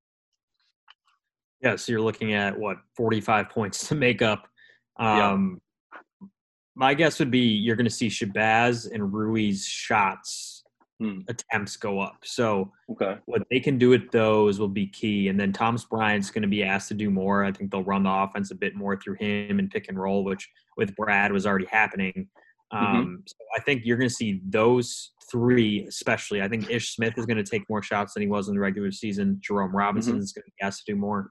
[1.62, 4.48] Yeah, so you're looking at what 45 points to make up.
[4.98, 5.32] Yeah.
[5.32, 5.60] Um,
[6.74, 10.55] My guess would be you're going to see Shabazz and Rui's shots
[10.98, 11.20] Hmm.
[11.28, 12.16] attempts go up.
[12.24, 13.18] So Okay.
[13.26, 15.28] what they can do with those will be key.
[15.28, 17.44] And then Thomas Bryant's going to be asked to do more.
[17.44, 20.24] I think they'll run the offense a bit more through him and pick and roll,
[20.24, 22.28] which with Brad was already happening.
[22.70, 26.40] Um, so I think you're going to see those three, especially.
[26.42, 28.60] I think Ish Smith is going to take more shots than he was in the
[28.60, 29.38] regular season.
[29.40, 31.30] Jerome Robinson is going to be asked to do more.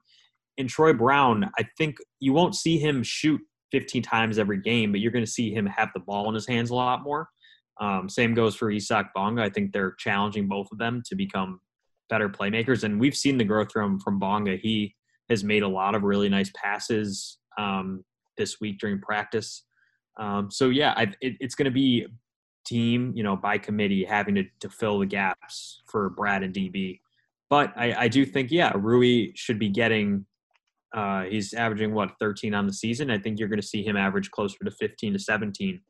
[0.58, 3.40] And Troy Brown, I think you won't see him shoot
[3.72, 6.46] 15 times every game, but you're going to see him have the ball in his
[6.46, 7.28] hands a lot more.
[7.80, 9.42] Um, same goes for Isak Bonga.
[9.42, 11.60] I think they're challenging both of them to become
[12.08, 14.56] better playmakers, and we've seen the growth from from Bonga.
[14.56, 14.94] He
[15.28, 18.04] has made a lot of really nice passes um,
[18.38, 19.64] this week during practice.
[20.18, 22.06] Um, so yeah, I, it, it's going to be
[22.66, 27.00] team, you know, by committee having to, to fill the gaps for Brad and DB.
[27.48, 30.26] But I, I do think, yeah, Rui should be getting.
[30.94, 33.10] Uh, he's averaging what 13 on the season.
[33.10, 35.80] I think you're going to see him average closer to 15 to 17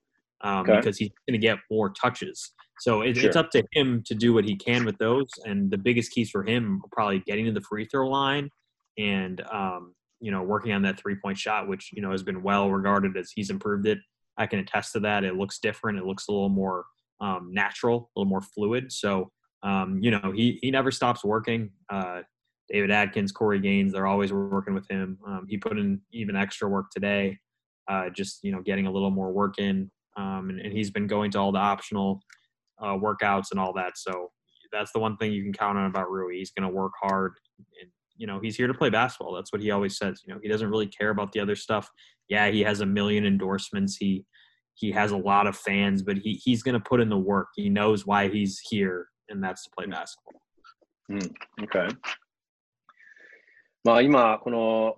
[0.42, 0.76] um, Okay.
[0.76, 2.52] because he's going to get more touches.
[2.80, 3.26] So it, Sure.
[3.26, 5.28] it's up to him to do what he can with those.
[5.44, 8.50] And the biggest keys for him are probably getting to the free throw line
[8.98, 12.42] and um, you know working on that three point shot, which you know has been
[12.42, 13.98] well regarded as he's improved it.
[14.38, 15.24] I can attest to that.
[15.24, 15.98] It looks different.
[15.98, 16.84] It looks a little more
[17.20, 18.92] um, natural, a little more fluid.
[18.92, 19.30] So
[19.62, 21.70] um, you know he he never stops working.
[21.90, 22.22] Uh,
[22.68, 25.18] David Adkins, Corey Gaines, they're always working with him.
[25.26, 27.38] Um, he put in even extra work today,
[27.88, 31.07] uh, just you know getting a little more work in, um, and, and he's been
[31.07, 32.21] going to all the optional
[32.81, 33.97] uh, workouts and all that.
[33.97, 34.31] So
[34.71, 36.37] that's the one thing you can count on about Rui.
[36.37, 37.33] He's going to work hard,
[37.81, 39.33] and you know he's here to play basketball.
[39.33, 40.21] That's what he always says.
[40.25, 41.89] You know he doesn't really care about the other stuff.
[42.29, 43.97] Yeah, he has a million endorsements.
[43.97, 44.25] He
[44.75, 47.47] he has a lot of fans, but he he's going to put in the work.
[47.55, 50.41] He knows why he's here, and that's to play basketball.
[51.61, 51.89] Okay.
[53.83, 54.97] まあ今、この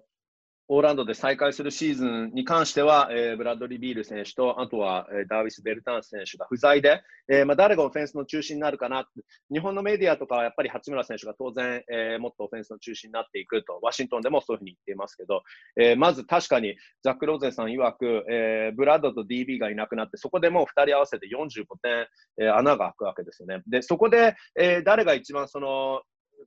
[0.70, 9.08] オーランドで再開するシーズンに関しては、えーブラッドリー・ビール選手と、あとは、えーダービス・ベルタン選手が不在で、えーまあ、誰がオフェンスの中心になるかな
[9.50, 15.42] 日本のメディアとかはやっぱり八村選手が当然、えーもっとオフェンスの中心になっていくと、ワシントンでもそういうふうに言っていますけど、
[15.80, 22.06] えーまず確かにザック・ローゼンさん曰く、えーブラッドと DB がいなくなって、そこでもう2人合わせて45点、
[22.42, 23.62] えー穴が開くわけですよね。
[23.66, 26.02] で、そこで、えー誰が一番その、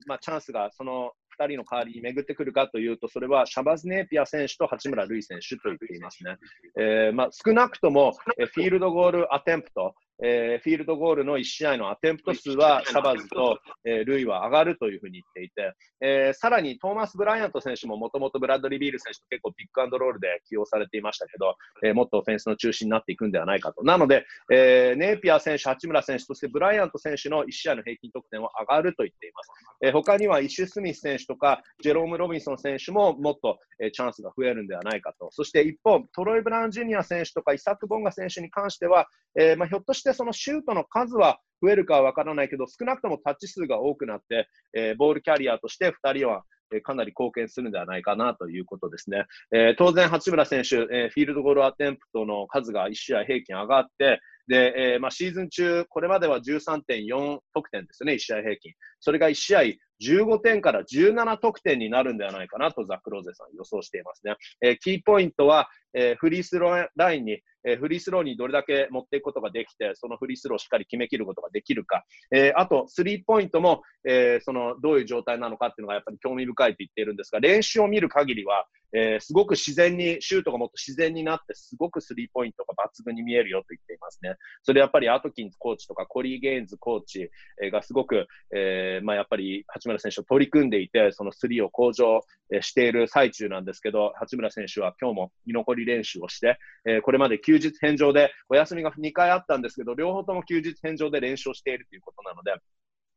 [0.05, 6.37] まあ、チャンスがその2人の代わりに巡ってくるかというと、それはシャバズ・ネーピア選手と八村塁選手と言っていますね。
[6.77, 8.13] えーまあ、少なくとも、
[8.53, 23.83] フィールドゴールアテンプト、えーフィールドゴールの1試合のアテンプト数はシャバズと、えールイは上がるというふうに言っていて、えーさらにトーマス・ブライアント選手ももともとブラッドリー・ビール選手と結構ピックアンドロールで起用されていましたけど、えーもっとオフェンスの中心になっていくんではないかと。
[23.83, 29.49] なので、えーネイピア選手、八村選手、そしてブライアント選手の1試合の平均得点は上がると言っています。
[29.83, 35.29] えー他にはイシュ・スミス選手とかジェローム・ロビンソン選手ももっと、えーチャンスが増えるんではないかと。
[35.31, 39.07] そして一方、トロイ・ブラウン・ジュニア選手とかイサク・ボンガ選手に関しては、
[39.37, 46.43] えーまあ、ひょっとしてそのシュートの数は増えるかは分からないけど、少なくともタッチ数が多くなって、えーボールキャリアとして2人は、
[46.73, 49.25] えーかなり貢献するんではないかなということですね。
[49.53, 58.73] えー当然、八村選手、えフィールドゴールアテンプトの数が1試合平均上がって、でえまあ、シーズン中、これまでは13.4得点ですね、1試合平均。
[58.99, 59.61] それが1試合
[60.01, 64.35] 15点から17得点になるんではないかなとザク・ローゼさん予想していますね。
[64.61, 72.03] えキーポイントは、えフリースローラインに、えーフリースローにどれだけ持っていくことができて、そのフリースローをしっかり決めきることができるか。
[72.31, 84.35] えーあと、スリーポイントも、えーそのどういう状態なのかっていうのがやっぱり興味深いと言っているんですが、練習を見る限りは、えーすごく自然に、シュートがもっと自然になって、すごくスリーポイントが抜群に見えるよと言っていますね。
[84.63, 87.29] それやっぱりアトキンズコーチとかコリー・ゲインズコーチ
[87.71, 92.21] がすごく、えーまあ、やっぱり八村選手と取り組んでいて、そのスリーを向上
[92.61, 102.53] している最中なんですけど、八村選手は今日も居残り練習をして、えーこれまで休日返上で、お休みが2回あったんですけど、両方とも休日返上で練習をしているということなので、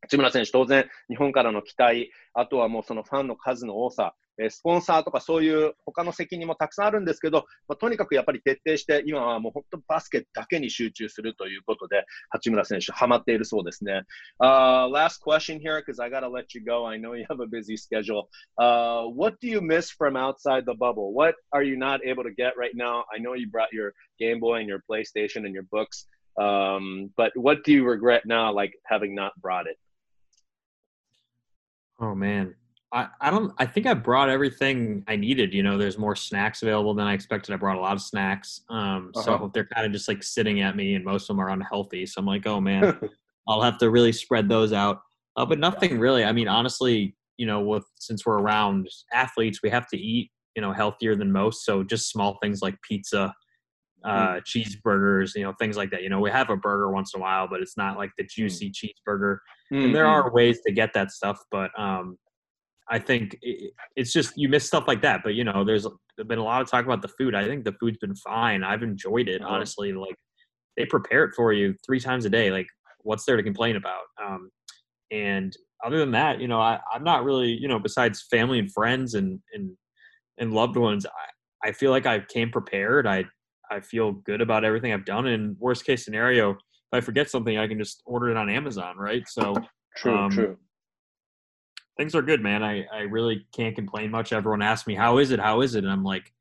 [0.05, 14.03] 八村選手、当然、日本からの期待、あとはもうそのファンの数の多さ、えスポンサーとかそういう他の責任もたくさんあるんですけど、まあ、とにかくやっぱり徹底して、今はもう本当バスケだけに集中するということで、八村選手、ハマっているそうですね。
[14.41, 16.85] Uh, last question here, because I got to let you go.
[16.85, 18.27] I know you have a busy schedule.
[18.57, 21.13] Uh, what do you miss from outside the bubble?
[21.13, 23.05] What are you not able to get right now?
[23.15, 27.31] I know you brought your Game Boy and your PlayStation and your books, um, but
[27.35, 29.77] what do you regret now, like having not brought it?
[31.99, 32.55] Oh man.
[32.93, 35.53] I, I don't I think I brought everything I needed.
[35.53, 37.53] You know, there's more snacks available than I expected.
[37.53, 38.61] I brought a lot of snacks.
[38.69, 39.21] Um Uh-huh.
[39.21, 42.05] so they're kind of just like sitting at me and most of them are unhealthy.
[42.05, 42.97] So I'm like, oh man,
[43.47, 45.01] I'll have to really spread those out.
[45.37, 46.23] Uh, but nothing really.
[46.23, 50.61] I mean, honestly, you know, with since we're around athletes, we have to eat, you
[50.61, 51.65] know, healthier than most.
[51.65, 53.33] So just small things like pizza,
[54.05, 56.03] uh, cheeseburgers, you know, things like that.
[56.03, 58.23] You know, we have a burger once in a while, but it's not like the
[58.23, 59.37] juicy cheeseburger.
[59.71, 62.17] And there are ways to get that stuff, but um,
[62.89, 65.21] I think it, it's just you miss stuff like that.
[65.23, 65.87] But you know, there's
[66.27, 67.35] been a lot of talk about the food.
[67.35, 68.63] I think the food's been fine.
[68.63, 69.53] I've enjoyed it Uh-huh.
[69.55, 69.91] honestly.
[69.93, 70.15] Like
[70.77, 72.51] they prepare it for you three times a day.
[72.51, 72.67] Like
[72.99, 74.03] what's there to complain about?
[74.23, 74.49] Um,
[75.11, 78.71] and other than that, you know, I, I'm not really, you know, besides family and
[78.71, 79.71] friends and and
[80.37, 83.07] and loved ones, I, I feel like I came prepared.
[83.07, 83.25] I
[83.71, 85.27] I feel good about everything I've done.
[85.27, 86.57] And worst case scenario, if
[86.93, 89.27] I forget something, I can just order it on Amazon, right?
[89.27, 89.55] So
[89.95, 90.57] True, um, true.
[91.97, 92.63] things are good, man.
[92.63, 94.33] I, I really can't complain much.
[94.33, 95.39] Everyone asks me, how is it?
[95.39, 95.83] How is it?
[95.83, 96.31] And I'm like,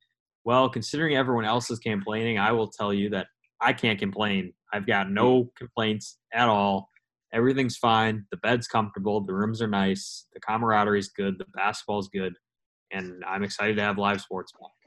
[0.45, 3.29] well, considering everyone else is complaining, I will tell you that
[3.61, 4.53] I can't complain.
[4.73, 6.91] I've got no complaints at all.
[7.33, 8.27] Everything's fine.
[8.31, 9.25] The bed's comfortable.
[9.25, 10.27] The rooms are nice.
[10.35, 11.39] The camaraderie is good.
[11.39, 12.35] The basketball's good.
[12.93, 14.84] And I'm excited to have live sports back.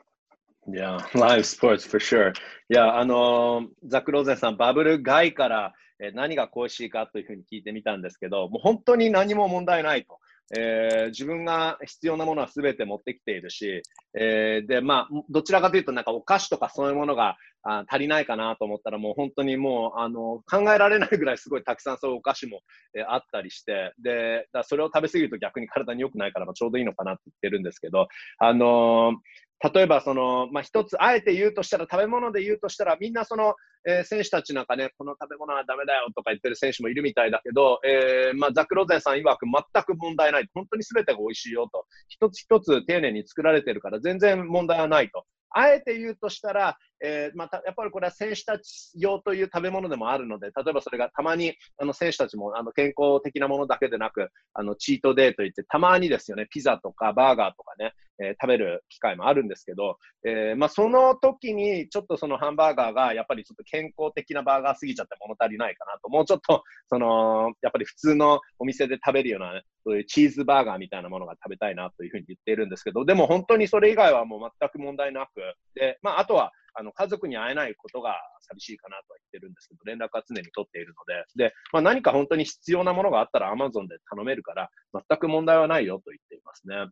[0.67, 2.31] いや、live sports for sure.
[2.31, 2.33] い
[2.69, 10.19] や、あの、ザック・ローゼンさん、バブル外からえ何が恋しいかというふうに聞いてみたんですけど、もう本当に何も問題ないと。
[10.57, 13.81] えー、自分が必要なものはすべて持ってきているし、
[14.17, 22.61] えー、で、まあ、どちらかというと、なんかお菓子とかそういうものがあ足りないかなと思ったら、もう本当にもう、あの、考えられないぐらいすごいたくさんそういうお菓子も、
[22.93, 28.07] えー、あったりして、で、だそれを食べ過ぎると逆に体に良くないから、まあ、ちょうどいいのかなって言ってるんですけど、
[28.39, 29.17] あの
[29.59, 33.55] 例えばその、まあ、一つ、あえて言うとしたら、食べ物で言うとしたら、みんなその、
[33.87, 40.49] えー、選手たちなんかね、この食べ物はダメだよとか言ってる選手もいるみたいだけど、えー、まあ、ザク・ロゼンさん曰く全く問題ない。
[40.53, 41.85] 本当に全てが美味しいよと。
[42.07, 45.25] 一つ一つ丁寧に作られてるから全然問題はないと。
[45.49, 75.31] あえて言うとしたら、えーまた、やっぱりこれは選手たち用という食べ物でもあるので、例えばそれがたまにあの選手たちもあの健康的なものだけでなく、あのチートデーといって、たまにですよね、ピザとかバーガーとかね、えー、食べる機会もあるんですけど、えーまあ、その時にちょっとそのハンバーガーがやっぱりちょっと健康的なバーガーすぎちゃって物足りないかなと、もうちょっとそのやっぱり普通のお店で食べるような、ね、そういうチーズバーガーみたいなものが食べたいなというふうに言っているんですけど、でも本当にそれ以外はもう全く問題なく、
[75.75, 86.85] でまあ、あとはあの家族に会えないことが寂しいかなとは言ってるんですけど、連絡は常に取っているので、でまあ、何か本当に必要なものがあったら Amazon で頼めるから、全く問題はないよと言っていますね。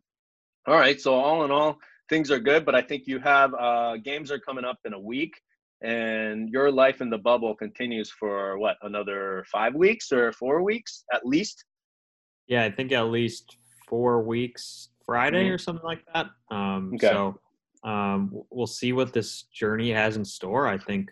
[0.66, 1.76] Alright, so all in all,
[2.10, 4.98] things are good, but I think you have uh, games are coming up in a
[4.98, 5.32] week.
[5.82, 11.04] And your life in the bubble continues for what, another five weeks or four weeks
[11.12, 11.66] at least?
[12.46, 15.54] Yeah, I think at least four weeks Friday mm-hmm.
[15.54, 16.26] or something like that.
[16.50, 17.08] Um, okay.
[17.08, 17.38] So
[17.84, 20.66] um, we'll see what this journey has in store.
[20.66, 21.10] I think,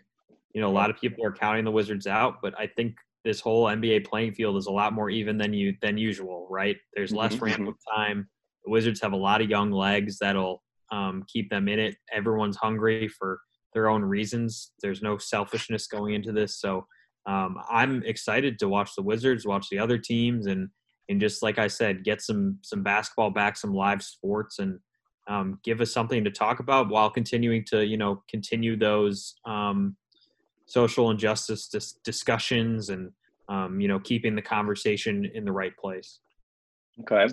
[0.54, 3.40] you know, a lot of people are counting the Wizards out, but I think this
[3.40, 6.76] whole NBA playing field is a lot more even than you than usual, right?
[6.94, 7.44] There's less mm-hmm.
[7.44, 8.28] ramp of time.
[8.64, 11.96] The Wizards have a lot of young legs that'll um, keep them in it.
[12.12, 13.40] Everyone's hungry for
[13.72, 14.72] their own reasons.
[14.80, 16.86] There's no selfishness going into this, so
[17.26, 20.68] um, I'm excited to watch the Wizards, watch the other teams, and
[21.08, 24.78] and just like I said, get some some basketball back, some live sports, and
[25.27, 29.95] um, give us something to talk about while continuing to you know continue those um,
[30.65, 33.11] social injustice dis- discussions and
[33.47, 36.19] um, you know keeping the conversation in the right place.
[37.01, 37.27] Okay.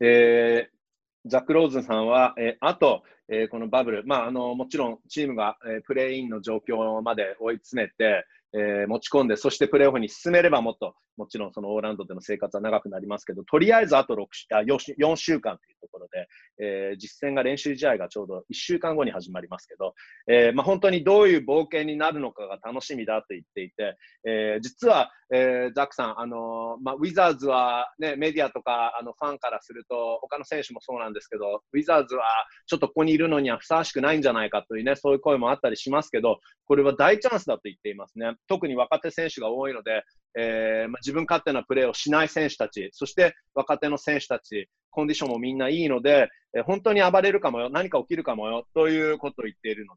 [0.00, 16.27] えー、ザック・ローズンさんは、えー、あと、えー、このバブル、まあ、あのもちろんチームが、えー、プレーインの状況まで追い詰めて、 えー、持ち込んで、そしてプレーオフに進めればもっと、もちろんそのオーランドでの生活は長くなりますけど、とりあえずあと6あ 4, 4週間というところで、
[16.59, 19.93] えー、実戦が練習試合がちょうど1週間後に始まりますけど、
[20.27, 32.23] えーまあ、本当にどういう冒険になるのかが楽しみだと言っていて、えー、実は、えー、ザックさん、あのまあ、ウィザーズは、ね、メディアとかあのファンからすると、他の選手もそうなんですけど、ウィザーズは
[32.65, 38.38] ちょっとここにいるのにはふさわしくないんじゃないかというね、そういう声もあったりしますけど、これは大チャンスだと言っていますね。
[38.47, 40.03] 特に若手選手が多いので、
[40.37, 44.69] えーまあ、自分勝手なプレーをしない選手たち、そして若手の選手たち、
[44.99, 49.95] コンディションもみんないいので、え、本当に暴れるかもよ、何か起きるかもよということを言っているの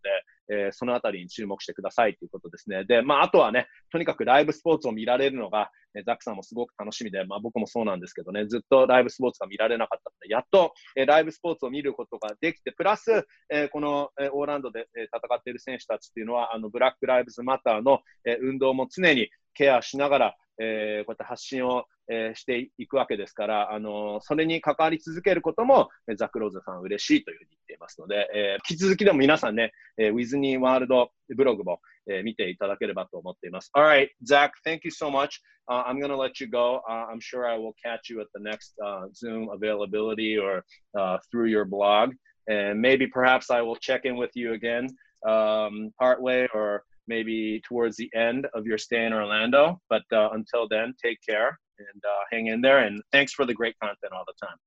[0.49, 2.85] で、えー、そのあたりに注目してくださいということですね。
[2.85, 33.71] で、まあ、あとはね、とにかくライブスポーツを見られるのが、えザックさんもすごく楽しみで、まあ、僕もそうなんですけどね、ずっとライブスポーツが見られなかったので、やっと、えライブスポーツを見ることができて、プラス、えこの、えオーランドで、え戦っている選手たちっていうのは、あのブラック・ライブズ・マターの、え運動も常にケアしながら、えー、こうやって発信を、えー、していくわけですから、あのー、それに関わり続けることも、ザ・クローズさん嬉しいというふうに言っていますので、えー、引き続きでも皆さんね、えー、ウィズニーワールドブログも、えー、見ていただければと思っています。
[33.77, 37.75] Alright, Zach, thank you so much.、Uh, I'm going to let you go.、Uh, I'm sure I will
[37.83, 40.65] catch you at the next、uh, Zoom availability or、
[40.99, 42.15] uh, through your blog.
[42.49, 44.89] And maybe perhaps I will check in with you again
[45.25, 49.80] um, partway or maybe towards the end of your stay in Orlando.
[49.90, 52.80] But uh, until then, take care and uh, hang in there.
[52.80, 54.58] And thanks for the great content all the time.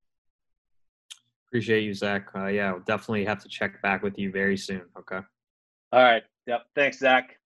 [1.47, 2.29] Appreciate you, Zach.
[2.33, 4.83] Uh, yeah, we'll definitely have to check back with you very soon.
[4.97, 5.19] Okay.
[5.91, 6.23] All right.
[6.47, 6.61] Yep.
[6.75, 7.37] Thanks, Zach.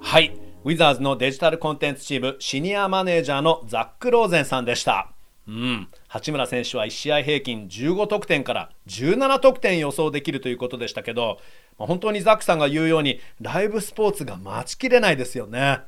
[0.00, 0.32] はい。
[0.64, 5.12] ウィザーズのデジタルコンテンツチームシニアマネージャーのザック・ローゼンさんでした。
[5.49, 11.39] うん、八村選手は1試合平均15得点から17得点予想できるということでしたけど、
[11.79, 15.79] まあ、本当にザックさんが言うようにライブスポーツが待ちきれないですよね。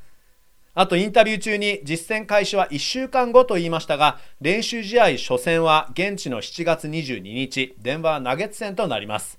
[0.73, 9.37] あとインタビュー中に実戦開始は1週間後と言いましたが練習試合初戦は現地の7月22日デンバーナゲッツ戦となります。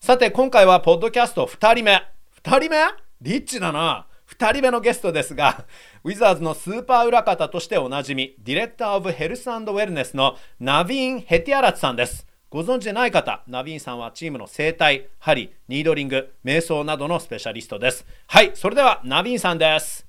[0.00, 2.02] さて今回はポッドキャスト2人目。
[2.42, 2.78] 2人目？
[3.20, 4.06] リッチだな。
[4.38, 5.66] 2人目のゲストですが、
[6.04, 12.26] ウィザーズのスーパー裏方としておなじみ、 Director of Health Wellness のナビーン・ヘティアラチさんです。
[12.48, 18.06] ご存知でない方、ナビーンさんはチームの整体、針、 needling、瞑想などのスペシャリストです。
[18.26, 20.06] はい、それではナビーンさんです。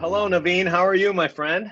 [0.00, 0.66] Hello, Naveen.
[0.66, 1.70] How are you, my friend?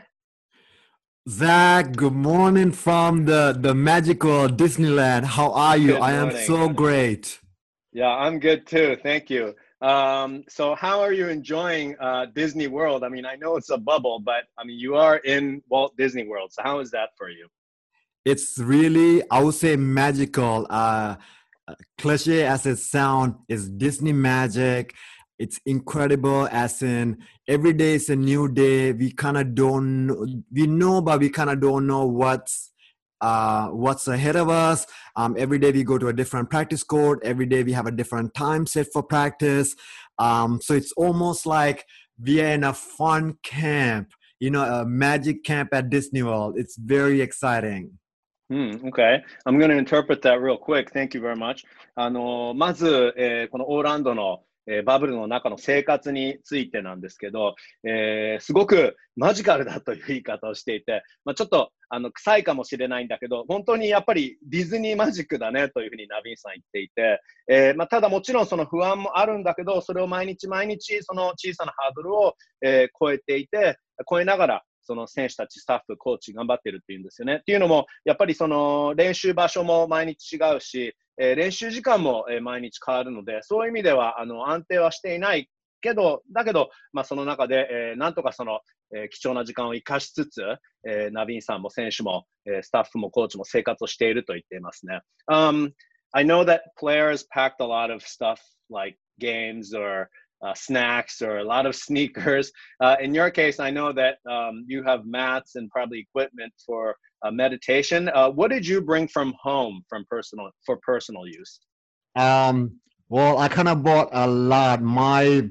[1.29, 5.25] Zach, good morning from the, the magical Disneyland.
[5.25, 5.97] How are you?
[5.97, 7.39] I am so great.
[7.93, 8.97] Yeah, I'm good too.
[9.03, 9.55] Thank you.
[9.83, 13.05] Um, so, how are you enjoying uh, Disney World?
[13.05, 16.27] I mean, I know it's a bubble, but I mean, you are in Walt Disney
[16.27, 16.51] World.
[16.55, 17.47] So, how is that for you?
[18.25, 20.67] It's really, I would say, magical.
[20.71, 21.17] Uh,
[21.99, 24.95] cliche as it sounds, is Disney magic
[25.40, 27.18] it's incredible as in
[27.48, 31.50] every day is a new day we kind of don't we know but we kind
[31.50, 32.72] of don't know what's
[33.22, 34.86] uh, what's ahead of us
[35.16, 37.92] um, every day we go to a different practice court every day we have a
[37.92, 39.76] different time set for practice
[40.20, 41.86] um, so it's almost like
[42.22, 46.76] we are in a fun camp you know a magic camp at disney world it's
[46.78, 47.98] very exciting
[48.50, 49.24] Hmm, okay.
[49.46, 50.92] I'm going to interpret that real quick.
[50.92, 51.64] Thank you very much.
[51.96, 57.55] あのまず、えー、このオーランドの えー、バブルの中の生活についてなんですけど、
[57.85, 77.37] えー、すごくマジカルだという言い方をしていて、まあ、ちょっとあの臭いかもしれないんだけど、本当にやっぱりディズニーマジックだねというふうにナビンさん言っていて、えー、まあ、ただもちろんその不安もあるんだけど、それを毎日毎日その小さなハードルを、え超えていて、超えながらその選手たち、スタッフ、コーチ頑張ってるっていうんですよね。
[77.37, 85.49] っていうのも、やっぱりその練習場所も毎日違うし、えー、練習時間も、え、毎日変わるので、そういう意味ではあの安定はしていない
[85.81, 88.61] けど、だけど、まあ、その中で、えー、なんとかその、
[88.95, 90.43] えー、貴重な時間を生かしつつ、
[90.87, 95.01] えー、ナビンさんも選手も、えー、スタッフもコーチも生活をしていると言っていますね。
[95.31, 95.73] Um,
[96.13, 98.41] I know that players packed a lot of stuff
[98.71, 100.09] like games or
[100.43, 102.53] uh, snacks or a lot of sneakers.
[102.81, 106.97] Uh, in your case, I know that um, you have mats and probably equipment for
[107.23, 108.09] uh, meditation.
[108.15, 111.61] Uh, what did you bring from home from personal for personal use?
[112.17, 114.83] Um, well, I kind of bought a lot.
[114.83, 115.49] My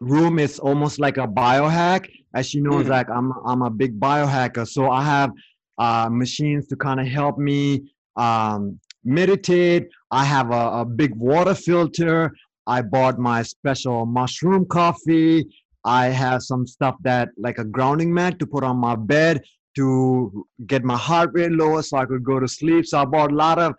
[0.00, 2.08] room is almost like a biohack.
[2.34, 2.86] As you know, mm.
[2.86, 5.30] Zach, I'm I'm a big biohacker, so I have
[5.78, 9.88] uh, machines to kind of help me um, meditate.
[10.10, 12.32] I have a, a big water filter.
[12.66, 15.46] I bought my special mushroom coffee.
[15.84, 19.42] I have some stuff that like a grounding mat to put on my bed
[19.76, 22.86] to get my heart rate lower so I could go to sleep.
[22.86, 23.74] So I bought a lot of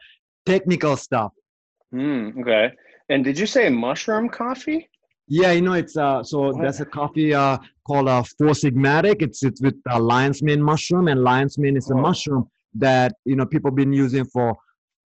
[0.45, 1.31] technical stuff.
[1.93, 2.71] Mm, okay.
[3.09, 4.89] And did you say mushroom coffee?
[5.27, 6.61] Yeah, you know it's uh so what?
[6.61, 9.21] there's a coffee uh called uh Four Sigmatic.
[9.21, 12.01] It's it's with uh, lion's mane mushroom and lion's mane is a oh.
[12.01, 14.55] mushroom that you know people been using for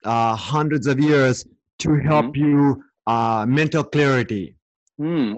[0.04, 1.46] uh hundreds of years
[1.80, 2.44] to help mm-hmm.
[2.44, 4.54] you uh, mental clarity.
[4.98, 5.36] うん、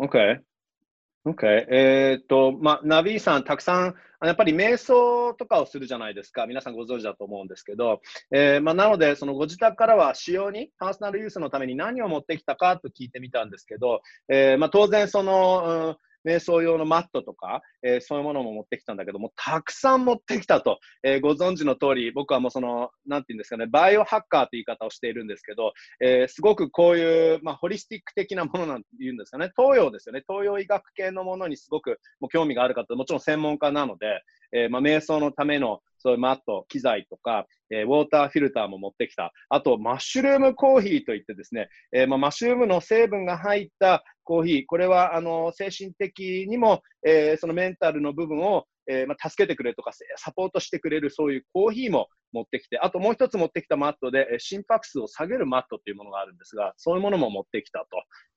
[1.26, 1.46] OK。
[1.46, 6.46] えっと、まあ、ナビーさん、たくさん、やっぱり瞑想とかをするじゃないですか。
[6.46, 8.00] 皆さんご存知だと思うんですけど、
[8.30, 39.32] えー、ま、なので、そのご自宅からは使用に、パーソナルユースのために何を持ってきたかと聞いてみたんですけど、えー、ま、当然、その、うん瞑想用のマットとか、えー、そういうものも持ってきたんだけども、たくさん持ってきたと、えー、ご存知の通り、僕はもうその、なんていうんですかね、バイオハッカーという言い方をしているんですけど、えー、すごくこういう、まあ、ホリスティック的なものなんて言うんですかね、東洋ですよね、東洋医学系のものにすごくもう興味がある方、もちろん専門家なので、えまあ、瞑想のためのそういうマット、機材とか、えー、ウォーターフィルターも持ってきた。
[39.50, 57.86] あと、マッシュルームコーヒーといってですね、えー、まあ、マッシュルームの成分が入ったコーヒー、これはあの精神的にも、えー、そのメンタルの部分を、えー、まあ、助けてくれるとか、サポートしてくれるそういうコーヒーも持ってきて、あともう一つ持ってきたマットで、心拍数を下げるマットっていうものがあるんですが、そういうものも持ってきたと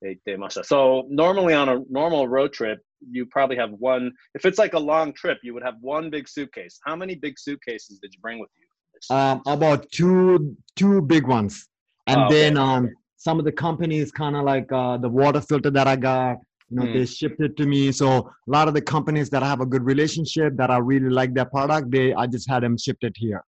[0.02, 0.62] 言っていました。
[0.62, 2.80] So, normally on a normal road trip,
[3.12, 6.28] you probably have one, if it's like a long trip, you would have one big
[6.28, 6.80] suitcase.
[6.84, 9.16] How many big suitcases did you bring with you?
[9.16, 11.68] Um, about two two big ones,
[12.08, 12.50] and oh, okay.
[12.50, 12.90] then um,
[13.23, 16.39] some of the companies kind of like uh, the water filter that I got.
[16.71, 16.93] You know, mm.
[16.93, 17.93] they shipped it to me.
[17.93, 21.09] So a lot of the companies that I have a good relationship that I really
[21.09, 23.43] like their product, they I just had them shipped it here.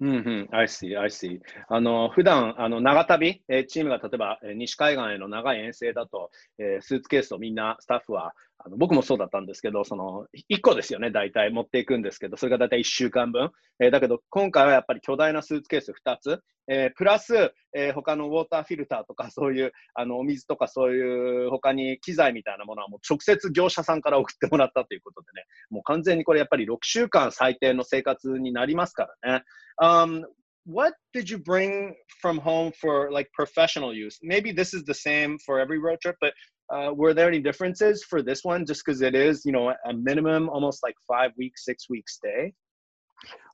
[0.00, 1.40] うんうん、I see, I see.
[1.68, 13.51] あの、普段、あの、長旅、えチームが例えば、え西海岸への長い遠征だと、えー、スーツケースをみんな、スタッフは、 あの僕もそうだったんですけど、その、1個ですよね、大体持っていくんですけど、それが大体1週間分。
[13.79, 29.43] えー、だけど、今回はやっぱり巨大なスーツケース2つ、えー、プラス、えー、他のウォーターフィルターとか、 そういう、あの、お水とかそういう他に機材みたいなものはもう直接業者さんから送ってもらったということでね、もう完全にこれやっぱり6週間最低の生活になりますからね。
[29.79, 30.25] Um,
[30.65, 34.19] what did you bring from home for like professional use?
[34.21, 36.33] Maybe this is the same for every road trip, but
[36.73, 39.93] uh, were there any differences for this one just because it is, you know, a
[39.93, 42.53] minimum almost like five week, six week stay?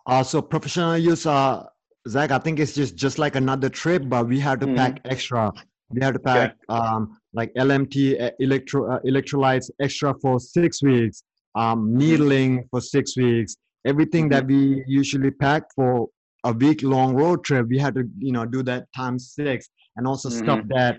[0.05, 1.63] Uh, so professional use, uh,
[2.07, 4.75] Zach, I think it's just just like another trip, but we had to Mhm.
[4.75, 5.51] pack extra.
[5.89, 11.23] We had to pack um, like LMT electro uh, electrolytes extra for six weeks,
[11.55, 13.55] um, needling for six weeks.
[13.85, 16.09] Everything that we usually pack for
[16.43, 20.05] a week long road trip, we had to you know do that times six, and
[20.07, 20.97] also stuff that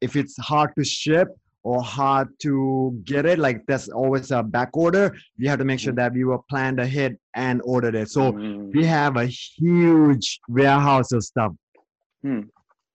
[0.00, 1.28] if it's hard to ship
[1.62, 5.12] or hard to get it, like there's always a back order.
[5.38, 8.08] We have to make sure that we were planned ahead and ordered it.
[8.08, 8.72] So Mhm.
[8.72, 11.52] we have a huge warehouse of stuff.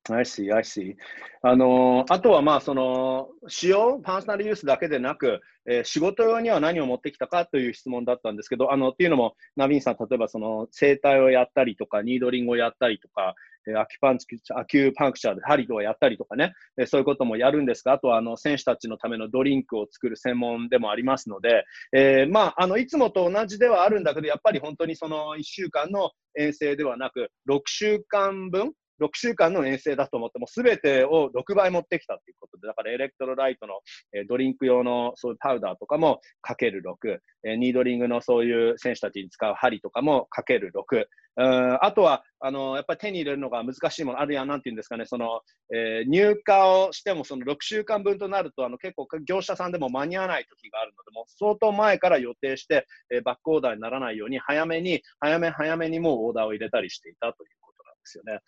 [0.09, 0.95] I see, I see.
[1.41, 13.35] あのあとはまあその使用、パーソナルユースだけでなく、えー仕事用には何を持ってきたかという質問だったんですけど、あのっていうのも、ナビンさん、例えばその整体をやったりとか、 needling をやったりとか、
[13.71, 16.53] え acupunc acupuncture で針をやったりとかね、
[16.87, 33.79] そういうこともやるんですが、あとはあの選手たちのためのドリンクを作る専門でもありますので、えーまあ、あのいつもと同じではあるんだけど、やっぱり本当にその1週間の遠征ではなく、6週間分、6週間の遠征だと思って、もうすべてを6倍持ってきたということで、だから electrolyte の、
[34.13, 45.41] えードリンク用のそういうパウダーとかもかける6、えーニードリングのそういう選手たちに使う針とかもかける6、うんあとはあのやっぱり手に入れるのが難しいもの、あるいはなんていうんですかね、その
[45.73, 57.72] えー入荷をしてもその6週間分となるとあの結構業者さんでも間に合わない時があるので、も相当前から予定して、えーバックオーダーにならないように早めに、早め早めにもうオーダーを入れたりしていたということ
[58.02, 58.40] ですよね。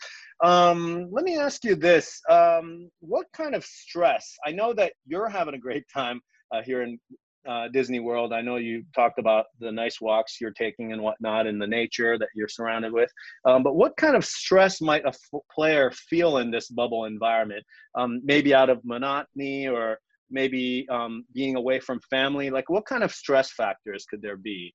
[0.43, 2.22] Um, let me ask you this.
[2.28, 4.37] Um, what kind of stress?
[4.47, 6.20] I know that you're having a great time
[6.51, 6.99] uh, here in
[7.49, 8.33] uh, Disney World.
[8.33, 12.18] I know you talked about the nice walks you're taking and whatnot and the nature
[12.18, 13.11] that you're surrounded with.
[13.45, 17.64] Um, but what kind of stress might a f- player feel in this bubble environment?
[17.95, 19.99] Um, maybe out of monotony or
[20.31, 22.51] maybe um, being away from family.
[22.51, 24.74] Like, what kind of stress factors could there be?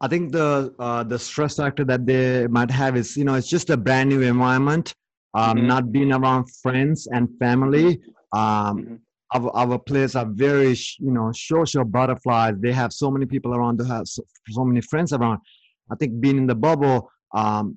[0.00, 3.48] I think the uh, the stress factor that they might have is you know it's
[3.48, 4.94] just a brand new environment,
[5.34, 5.66] um, Mhm.
[5.66, 8.00] not being around friends and family.
[8.32, 8.98] Um, Mhm.
[9.34, 12.54] our, our players are very sh- you know social butterflies.
[12.60, 15.40] They have so many people around to have so, so many friends around.
[15.90, 17.76] I think being in the bubble, um,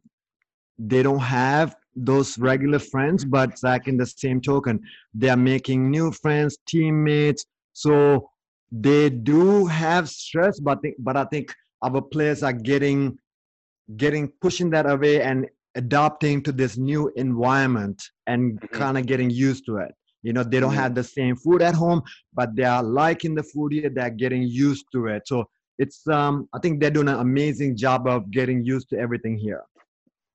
[0.78, 4.80] they don't have those regular friends, but like in the same token,
[5.14, 7.46] they are making new friends, teammates.
[7.74, 8.30] So
[8.72, 13.19] they do have stress, but but I think our players are getting
[13.97, 15.47] getting pushing that away and
[15.77, 18.71] adapting to this new environment and Mhm.
[18.73, 19.93] kind of getting used to it.
[20.23, 20.83] You know, they don't Mhm.
[20.83, 22.03] have the same food at home,
[22.35, 23.91] but they are liking the food here.
[23.91, 25.23] They're getting used to it.
[25.27, 25.45] So
[25.79, 29.63] it's um, I think they're doing an amazing job of getting used to everything here.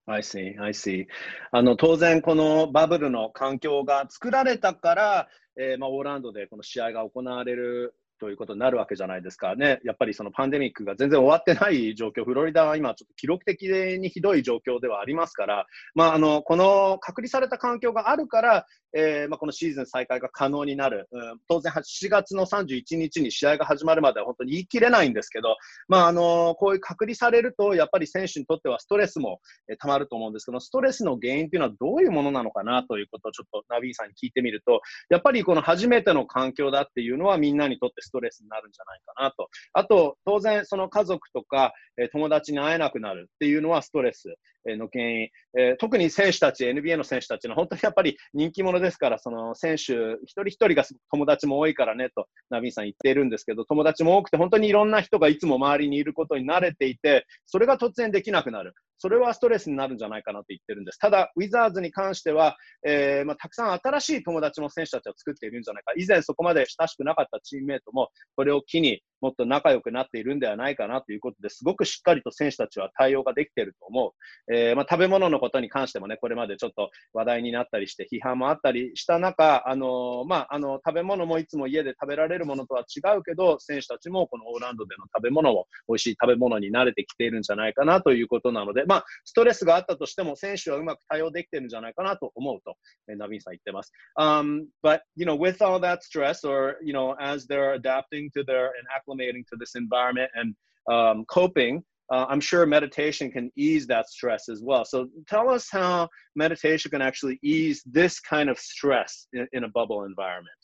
[0.08, 1.08] I see, I see.
[1.52, 9.81] あの当然、このバブルの環境が作られたから、えーまあ、オーランドでこの試合が行われる ということになるわけじゃないですかね。
[9.85, 25.57] やっぱりそのパンデミックが全然終わってない状況、フロリダは今、ちょっと記録的にひどい状況ではありますから、まあ、あのこの隔離された環境があるから、えーまあ、このシーズン再開が可能になる、うん、当然、7月の31日に試合が始まるまでは本当に言い切れないんですけど、
[25.89, 39.49] まあ、あのこういう隔離されると、やっぱり選手にとってはストレスもえーたまると思うんですけど、ストレスの原因っていうのはどういうものなのかなということをちょっとナビーさんに聞いてみると、やっぱりこの初めての環境だっていうのはみんなにとってストレスになるんじゃないかなと。
[39.73, 44.35] あと、当然その家族とか、え友達に会えなくなるっていうのはストレス
[44.67, 45.29] の原因、
[45.59, 49.93] え特に選手たち、NBA の選手たちの本当にやっぱり人気者ですから、その選手
[50.25, 58.75] 一人一人が友達も多いからねと、ナビーさん言っているんですけど、友達も多くて本当にいろんな人がいつも周りにいることに慣れていて、それが突然できなくなる。
[58.99, 60.99] それはストレスになるんじゃないかなと言ってるんです。
[60.99, 65.93] ただ、ウィザーズに関しては、えーまあ、たくさん新しい友達も選手たちは作っているんじゃないか。
[65.97, 74.55] 以前そこまで親しくなかったチームメイトも、これを機にもっと仲良くなっているんではないかなということですごくしっかりと選手たちは対応ができていると思う。
[74.55, 92.77] えーまあ、食べ物のことに関してもね、これまでちょっと話題になったりして、批判もあったりした中、あのまあ、あの食べ物もいつも家で食べられるものとは違うけど、選手たちもこのオーランドでの食べ物も美味しい食べ物に慣れてきているんじゃないかなということなので、まあ、ストレスがあったとしても、選手はうまく対応できているんじゃないかなと思うと、
[93.09, 93.93] えーナビンさん言ってます。
[94.19, 98.67] Um, but you know, with all that stress, or you know, as they're adapting to their
[98.67, 100.55] and acclimating to this environment and
[100.91, 101.83] um, coping,
[102.13, 104.85] uh, I'm sure meditation can ease that stress as well.
[104.85, 109.69] So tell us how meditation can actually ease this kind of stress in, in a
[109.69, 110.55] bubble environment.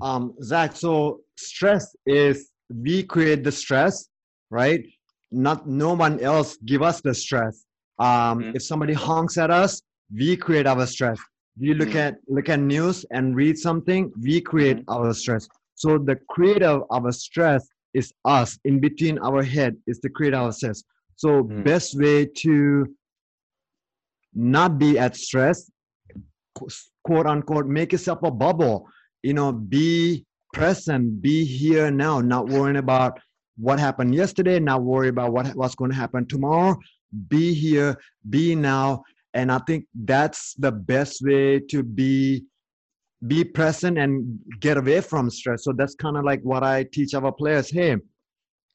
[0.00, 4.08] Um, Zach, so stress is we create the stress,
[4.50, 4.84] right?
[5.32, 7.64] Not no one else give us the stress.
[7.98, 8.54] Um, Mhm.
[8.56, 9.82] If somebody honks at us,
[10.14, 11.18] we create our stress.
[11.58, 11.96] We look Mhm.
[11.96, 15.48] at look at news and read something, we create our stress.
[15.76, 18.58] So the creator of our stress is us.
[18.64, 20.82] In between our head is the creator of stress.
[21.16, 21.64] So Mhm.
[21.64, 22.86] best way to
[24.34, 25.70] not be at stress,
[27.04, 28.88] quote unquote, make yourself a bubble.
[29.22, 33.20] You know, be present, be here now, not worrying about
[33.56, 36.76] what happened yesterday, not worry about what what's going to happen tomorrow.
[37.28, 37.96] Be here,
[38.28, 39.04] be now,
[39.34, 42.44] and I think that's the best way to be
[43.26, 45.64] be present and get away from stress.
[45.64, 47.70] So that's kind of like what I teach our players.
[47.70, 47.96] Hey,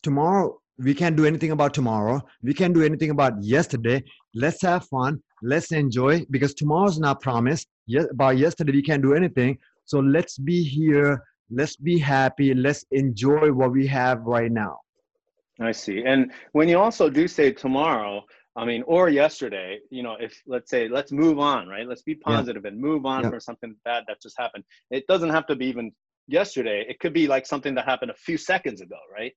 [0.02, 2.22] tomorrow we can't do anything about tomorrow.
[2.42, 4.04] We can't do anything about yesterday.
[4.34, 5.22] Let's have fun.
[5.44, 7.68] Let's enjoy because tomorrow's not promised.
[7.86, 9.58] Yes, about yesterday we can't do anything.
[9.86, 11.22] So let's be here.
[11.50, 12.54] Let's be happy.
[12.54, 14.80] Let's enjoy what we have right now.
[15.60, 16.04] I see.
[16.04, 18.24] And when you also do say tomorrow,
[18.56, 21.88] I mean, or yesterday, you know, if let's say, let's move on, right?
[21.88, 23.30] Let's be positive and move on Yeah.
[23.30, 24.66] from something bad that just happened.
[24.90, 25.92] It doesn't have to be even
[26.28, 26.86] yesterday.
[26.88, 29.34] It could be like something that happened a few seconds ago, right?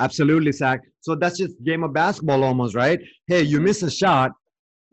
[0.00, 0.80] Absolutely, Zach.
[1.00, 2.98] So that's just game of basketball almost, right?
[3.26, 3.64] Hey, you Mhm.
[3.64, 4.32] miss a shot.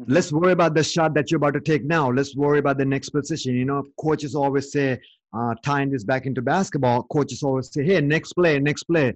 [0.02, 0.06] Mhm.
[0.10, 2.12] Let's worry about the shot that you're about to take now.
[2.12, 3.56] Let's worry about the next position.
[3.56, 5.00] You know, coaches always say,
[5.34, 9.16] uh, tying this back into basketball, coaches always say, hey, next play, next play.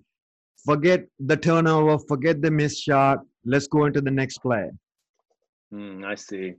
[0.65, 3.19] Forget the turnover, forget the missed shot.
[3.45, 4.71] Let's go into the next play.
[5.71, 6.55] うん、I see.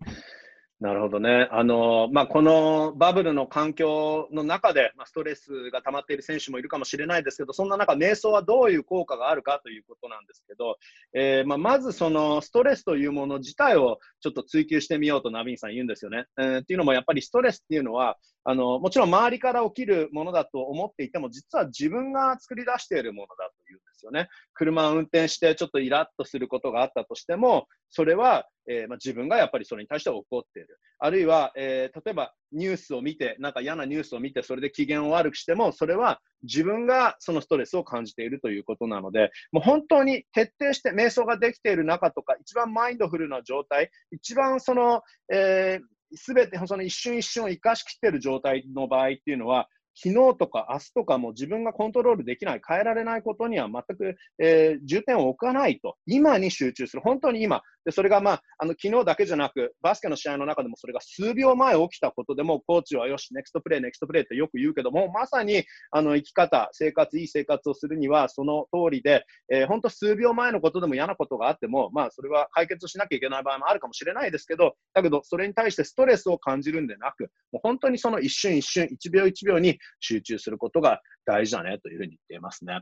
[0.79, 1.49] なるほどね。
[1.51, 10.77] あの、まあ、このバブルの環境の中で、まあ、ストレスが溜まっている選手もいるかもしれないですけど、そんな中、瞑想はどういう効果があるかということなんですけど、
[11.15, 16.27] えーまあ、まずそのストレスというもの自体をちょっと追求してみようとナビンさん言うんですよね。
[16.39, 18.19] えーっていうのも、やっぱりストレスっていうのは、
[18.49, 24.29] あの、もちろん周りから起きるものだと思っていても、実は自分が作り出しているものだというんですよね。
[24.55, 30.79] 車を運転してちょっとイラッとすることがあったとしても、それは、えーまあ、自分がやっぱりそれに対して怒っている。
[31.01, 45.96] あるいは、えー例えばニュースを見て、なんか嫌なニュースを見て、それで機嫌を悪くしても、それは自分がそのストレスを感じているということなので、もう本当に徹底して瞑想ができている中とか、一番マインドフルな状態、一番その、えす
[46.35, 82.81] べてその一瞬一瞬を生かしきっている状態の場合っていうのは、昨日とか明日とかも自分がコントロールできない、変えられないことには全く、えー重点を置かないと、今に集中する、本当に今、でそれが、まあ、あの昨日だけじゃなく、バスケの試合の中でもそれが数秒前起きたことでも、コーチはよし、ネクストプレー、ネクストプレーってよく言うけども、まさにあの生き方、生活、いい生活をするには、その通りで、えー本当、数秒前のことでも嫌なことがあっても、まあ、それは解決しなきゃいけない場合もあるかもしれないですけど、だけど、それに対してストレスを感じるんでなく、もう本当にその一瞬一瞬、一秒一秒に集中することが大事だねというふうに言っていますね。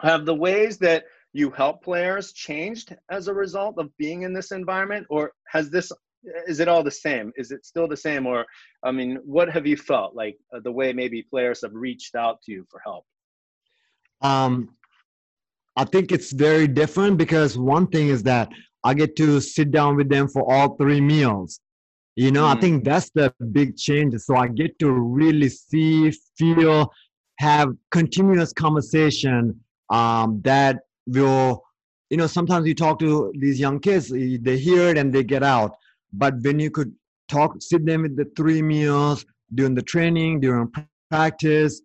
[0.00, 1.02] Have the ways that
[1.32, 5.92] you help players changed as a result of being in this environment, or has this
[6.46, 7.32] is it all the same?
[7.36, 8.44] Is it still the same, or
[8.82, 12.42] I mean, what have you felt like uh, the way maybe players have reached out
[12.42, 13.04] to you for help?
[14.20, 14.70] Um,
[15.76, 18.48] I think it's very different because one thing is that
[18.82, 21.60] I get to sit down with them for all three meals.
[22.16, 22.56] You know, Mm.
[22.56, 24.14] I think that's the big change.
[24.16, 26.92] So I get to really see, feel,
[27.38, 29.60] have continuous conversation
[29.90, 31.64] um, that will,
[32.10, 35.42] you know, sometimes you talk to these young kids, they hear it and they get
[35.42, 35.72] out.
[36.12, 36.94] But when you could
[37.28, 41.82] talk, sit them with the three meals during the training, during practice,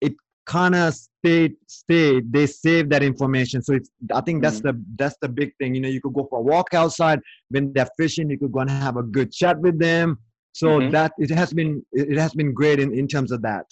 [0.00, 0.14] it
[0.46, 1.54] kind of stayed.
[1.66, 3.62] Stay they save that information.
[3.62, 5.74] So it's i think that's the that's the big thing.
[5.74, 7.20] You know you could go for a walk outside.
[7.50, 10.18] When they're fishing you could go and have a good chat with them.
[10.52, 10.90] So Mhm.
[10.92, 13.66] that it has been it has been great in, in terms of that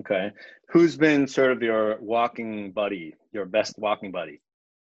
[0.00, 0.32] Okay,
[0.68, 4.40] who's been sort of your walking buddy, your best walking buddy?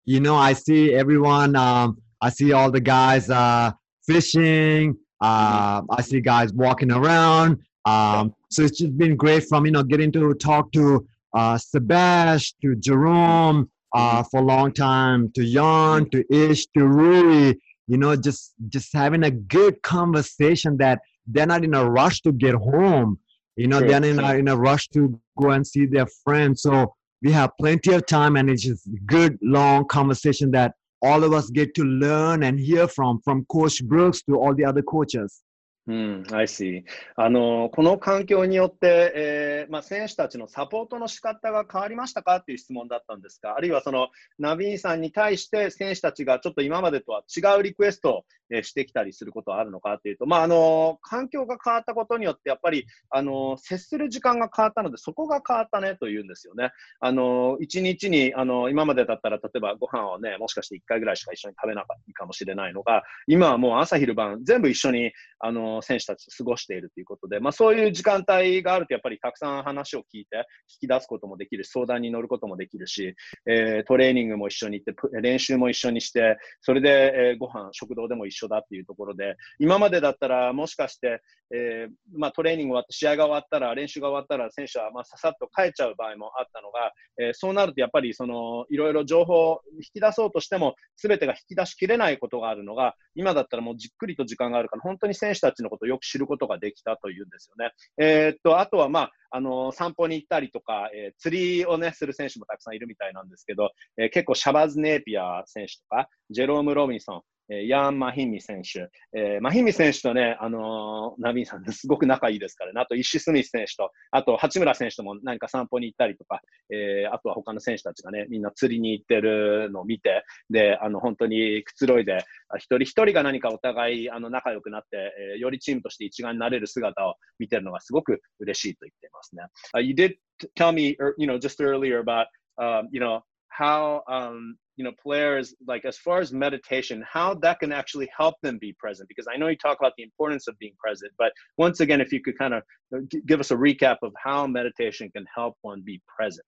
[0.08, 3.70] you know i see everyone um i see all the guys uh
[4.06, 9.70] fishing uh i see guys walking around um so it's just been great from you
[9.70, 15.44] know getting to talk to uh Sebastian to Jerome uh for a long time to
[15.44, 17.54] Jan to Ish to Rui
[17.86, 22.32] you know just just having a good conversation that they're not in a rush to
[22.32, 23.18] get home
[23.58, 26.62] you know True, they're in a, in a rush to go and see their friends.
[26.62, 31.32] So we have plenty of time and it's just good long conversation that all of
[31.32, 35.42] us get to learn and hear from from coach brooks to all the other coaches
[35.88, 36.82] うん、I see.
[37.16, 44.08] あの、この環境によって、えー、まあ、選手たちのサポートの仕方が変わりましたかっていう質問だったんですが、あるいはその、
[44.38, 56.70] ナビーさんに対して選手たちがちょっと今までとは違うリクエストを、えしてきたりすることはあるのかっていうと、まあ、あの、環境が変わったことによって、やっぱり、あの、接する時間が変わったので、そこが変わったねというんですよね。
[57.00, 70.46] あの、一日に、あの、今までだったら、例えばご飯をね、もしかして1回ぐらいしか一緒に食べなかったかもしれないのが、今はもう朝昼晩全部一緒に、あの、選手たちと過ごしているということで、まあ、そういう時間帯があると、やっぱりたくさん話を聞いて、
[70.82, 73.14] 引き出すこともできるし、相談に乗ることもできるし、
[73.46, 81.20] えー、トレーニングも一緒に行って、練習も一緒にして、それで、えー、ご飯、食堂でも一緒だっていうところで、今までだったら、もしかして、
[81.54, 97.72] えー、まあ、トレーニング終わって、試合が終わったら、練習が終わったら、選手はまあささっと帰っちゃう場合もあったのが、えそうなると、やっぱりそのいろいろ情報を引き出そうとしても、すべてが引き出しきれないことがあるのが、今だったらもうじっくりと時間があるから、本当に選手たちのことをよく知ることができたというんですよね。
[97.98, 116.40] えー、っと、あとは、まあ、あの散歩に行ったりとか、えー、釣りをね、する選手もたくさんいるみたいなんですけど、えー、結構シャバズ・ネーピア選手とか、ジェローム・ロビンソン、えー、ヤン・マヒミ選手、えー、マヒミ選手とね、あのー、ナビンさん、すごく仲いいですからね、あと、イッシ・スミス選手と、あと、八村選手とも何か散歩に行ったりとか、
[116.70, 122.24] えー、あとは他の選手たちがね、みんな釣りに行ってるのを見て、で、あの、本当にくつろいで、
[122.56, 129.42] 一人一人が何かお互い、あの、仲良くなって、えー、よりチームとして一丸になれる姿を見てるのがすごく嬉しいと言ってますね。
[129.74, 130.16] Uh, you did
[130.54, 132.26] tell me, you know, just earlier about,
[132.58, 137.58] um, you know, how um, you know players like as far as meditation how that
[137.58, 140.56] can actually help them be present because i know you talk about the importance of
[140.58, 142.62] being present but once again if you could kind of
[142.94, 146.46] uh, give us a recap of how meditation can help one be present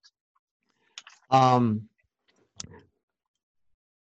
[1.31, 1.83] um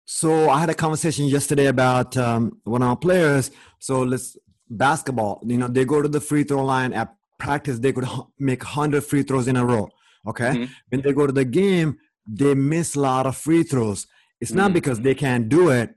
[0.06, 3.50] so i had a conversation yesterday about um, one of our players
[3.80, 4.38] so let's
[4.70, 8.08] basketball you know they go to the free throw line at practice they could
[8.38, 9.90] make 100 free throws in a row
[10.28, 10.72] okay mm-hmm.
[10.90, 14.08] when they go to the game they miss a lot of free throws.
[14.40, 14.76] It's not mm.
[14.76, 15.96] because they can't do it.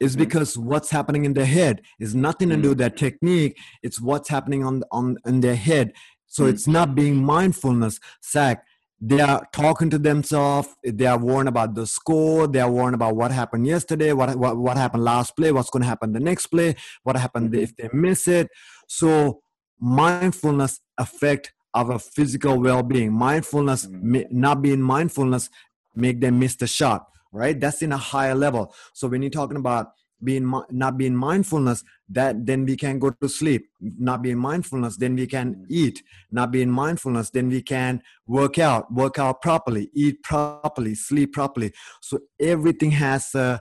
[0.00, 0.18] It's mm.
[0.18, 3.58] because what's happening in their head is nothing to do with their technique.
[3.82, 5.92] It's what's happening on on in their head.
[6.26, 6.50] So mm.
[6.50, 7.98] it's not being mindfulness.
[8.20, 8.64] Sack.
[9.00, 10.68] they are talking to themselves.
[10.84, 12.46] They are worrying about the score.
[12.46, 15.82] They are worrying about what happened yesterday, what what, what happened last play, what's going
[15.82, 17.62] to happen the next play, what happened mm-hmm.
[17.62, 18.48] if they miss it.
[18.88, 19.40] So
[19.80, 23.12] mindfulness affect our physical well-being.
[23.12, 24.30] Mindfulness mm.
[24.30, 25.50] not being mindfulness
[25.94, 27.58] make them miss the shot right?
[27.58, 28.74] That's in a higher level.
[28.92, 29.92] So when you're talking about
[30.22, 33.68] being not being mindfulness that then we can go to sleep.
[33.80, 35.66] Not being mindfulness then we can mm.
[35.68, 36.02] eat.
[36.32, 41.72] Not being mindfulness then we can work out work out properly eat properly sleep properly.
[42.00, 43.60] So everything has a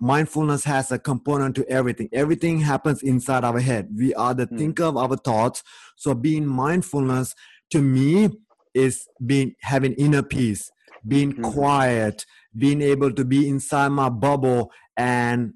[0.00, 4.58] mindfulness has a component to everything everything happens inside our head we are the mm.
[4.58, 5.62] thinker of our thoughts
[5.96, 7.34] so being mindfulness
[7.70, 8.30] to me
[8.74, 10.70] is being having inner peace
[11.06, 11.52] being mm.
[11.52, 12.24] quiet
[12.56, 15.54] being able to be inside my bubble and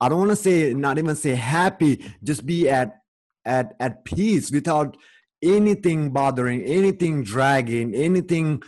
[0.00, 2.98] i don't want to say not even say happy just be at
[3.44, 4.96] at at peace without
[5.42, 8.62] anything bothering anything dragging anything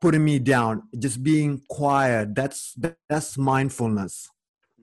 [0.00, 2.74] putting me down just being quiet that's
[3.08, 4.30] that's mindfulness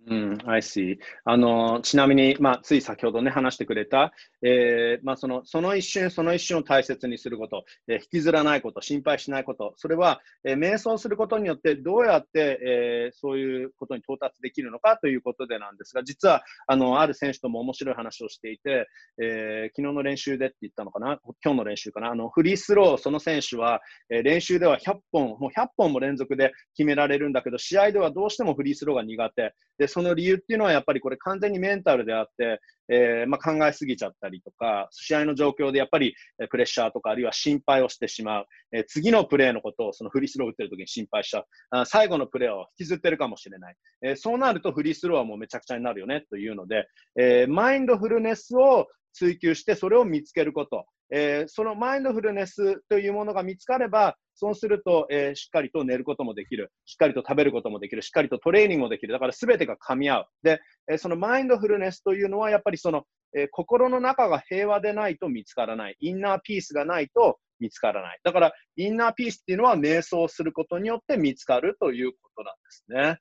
[0.07, 0.99] うん、I see.
[1.23, 4.13] あの、ちなみに、まあ、つい先ほどね、話してくれた、
[4.47, 18.87] えー、まあ、その、その一瞬、その一瞬を大切にすること、えー、引きずらないこと、心配しないこと、それは、えー、瞑想することによって、どうやって、え、そういうことに到達できるのかということでなんですが、実は、あの、ある選手とも面白い話をしていて、
[19.19, 23.81] えー、昨日の練習でって言ったのかな、今日の練習かな、あの、フリースロー、その選手は、
[24.11, 29.55] え、練習では100本、もう100本も連続で決められるんだけど、試合ではどうしてもフリースローが苦手。
[29.77, 36.15] で、その理由っていうのはやっぱりこれ完全にメンタルであって、えー、まあ、考えすぎちゃったりとか、試合の状況でやっぱり
[36.49, 38.45] プレッシャーとか、あるいは心配をしてしまう。
[38.71, 41.45] えー、次のプレーのことをそのフリースロー打ってる時に心配しちゃう。
[41.71, 43.75] あ最後のプレーを引きずってるかもしれない。
[44.03, 50.85] えー、そうなるとフリースローはもうめちゃくちゃになるよねというので、えマインドフルネスを追求してそれを見つけること。
[51.17, 59.13] えー、そのマインドフルネスというものが見つかれば、そうすると、えー、しっかりと寝ることもできる、しっかりと食べることもできる、しっかりとトレーニングもできる。
[59.13, 60.27] だから全てが噛み合う。
[60.43, 60.59] で、
[60.91, 65.95] えー、そのマインドフルネスというのは、やっぱりその、え、心の中が平和でないと見つからない。
[66.01, 68.19] インナーピースがないと見つからない。
[68.25, 73.19] だから、インナーピースっていうのは瞑想することによって見つかるということなんですね。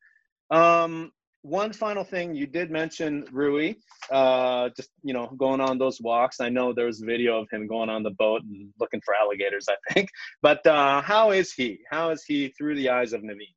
[0.51, 1.11] Um,
[1.45, 3.75] one final thing you did mention Rui,
[4.11, 6.41] uh, just you know, going on those walks.
[6.41, 9.15] I know there was a video of him going on the boat and looking for
[9.15, 10.09] alligators, I think.
[10.43, 11.81] But uh, how is he?
[11.91, 13.55] How is he through the eyes of Naveen?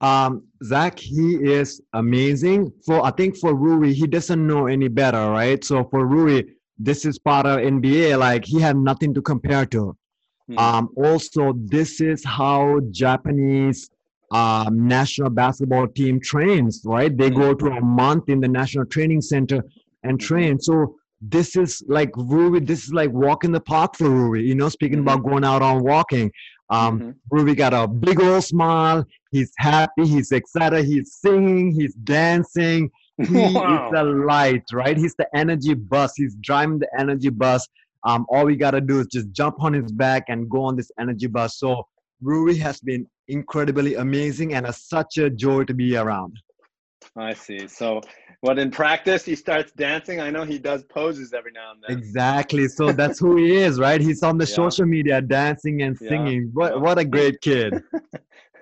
[0.00, 2.72] Um, Zach, he is amazing.
[2.86, 5.62] For I think for Rui, he doesn't know any better, right?
[5.64, 6.44] So for Rui,
[6.78, 8.18] this is part of NBA.
[8.18, 9.96] Like he had nothing to compare to.
[10.48, 10.58] Hmm.
[10.58, 13.90] Um, also, this is how Japanese
[14.32, 17.16] um, national basketball team trains, right?
[17.16, 19.62] They go to a month in the national training center
[20.02, 20.58] and train.
[20.58, 24.68] So this is like Ruby, This is like walking the park for Ruby, You know,
[24.68, 26.32] speaking about going out on walking.
[26.70, 27.14] Um, Mhm.
[27.30, 29.04] Rui got a big old smile.
[29.30, 30.06] He's happy.
[30.06, 30.84] He's excited.
[30.86, 31.70] He's singing.
[31.70, 32.90] He's dancing.
[33.28, 33.86] He Wow.
[33.86, 34.96] is the light, right?
[34.96, 36.14] He's the energy bus.
[36.16, 37.68] He's driving the energy bus.
[38.04, 40.90] Um, all we gotta do is just jump on his back and go on this
[40.98, 41.58] energy bus.
[41.58, 41.86] So
[42.22, 46.36] Rui has been incredibly amazing and a, such a joy to be around.
[47.16, 47.66] I see.
[47.66, 48.00] So,
[48.40, 50.20] what in practice he starts dancing?
[50.20, 51.98] I know he does poses every now and then.
[51.98, 52.68] Exactly.
[52.68, 54.00] So that's who he is, right?
[54.00, 54.54] He's on the Yeah.
[54.54, 56.50] social media dancing and singing.
[56.54, 56.80] What Yeah.
[56.80, 57.82] what a great kid.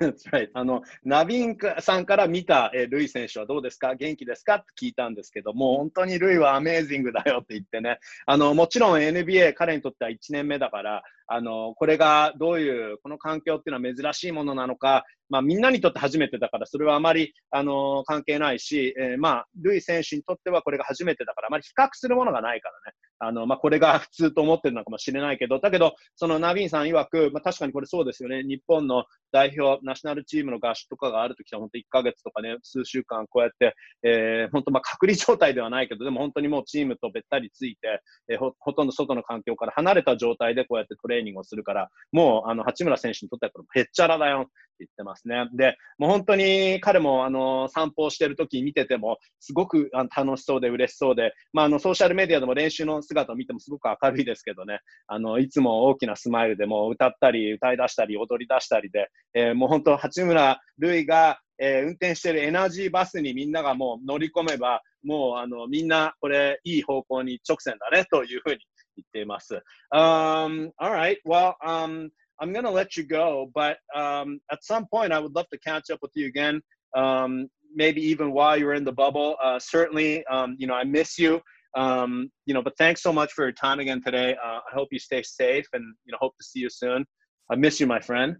[0.00, 0.48] That's right.
[0.54, 7.98] あの、ナビンさんから見た、えールイ選手はどうですか元気ですかって聞いたんですけど、もう本当にルイはアメージングだよって言ってね。
[8.24, 11.02] あの、もちろん NBA 彼にとっては1年目だから、
[11.32, 22.96] あの、これがどういう、この環境っていうのは珍しいものなのか、まあみんなにとって初めてだから、それはあまり、あの、関係ないし、えーまあ、ルイ選手にとってはこれが初めてだから、あまり比較するものがないからね。
[23.20, 28.42] あの、まあ、これが普通と思ってるのかもしれないけど、だけど、そのナビンさん曰く、まあ、確かにこれそうですよね。
[28.42, 44.50] 日本の代表、ナショナルチームの合宿とかがあるときは、本当1ヶ月とかね、数週間こうやって、えー、本当まあ隔離状態ではないけど、でも本当にもうチームとべったりついて、えーほ、ほとんど外の環境から離れた状態でこうやってトレーーニングをするから、もう、あの、八村選手にとってはこれ、へっちゃらだよって
[44.80, 45.48] 言ってますね。
[45.54, 68.58] で、もう本当に彼も、あの、散歩をしてるとき見てても、すごくあの楽しそうで嬉しそうで、まあ、あの、ソーシャルメディアでも練習の姿を見てもすごく明るいですけどね、あの、いつも大きなスマイルでも歌ったり、歌い出したり、踊り出したりで、えーもう本当、八村塁が、えー運転してるエナジーバスにみんながもう乗り込めば、もうあのみんなこれいい方向に直線だねというふうに
[68.99, 69.55] 言っています。
[69.91, 75.13] Um, all right, well, um, I'm going to let you go, but um, at some point
[75.13, 76.61] I would love to catch up with you again.
[76.95, 79.35] Um, maybe even while you're in the bubble.
[79.43, 81.41] Uh, certainly, um, you know, I miss you.
[81.75, 84.35] Um, you know, but thanks so much for your time again today.
[84.43, 87.05] Uh, I hope you stay safe and you know hope to see you soon.
[87.49, 88.37] I miss you, my friend.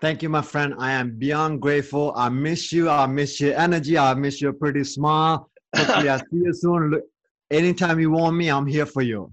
[0.00, 0.74] Thank you, my friend.
[0.78, 2.12] I am beyond grateful.
[2.16, 2.88] I miss you.
[2.88, 3.98] I miss your energy.
[3.98, 5.50] I miss your pretty smile.
[5.74, 7.00] Hopefully, I see you soon.
[7.51, 9.29] Anytime you want me, I'm here for you.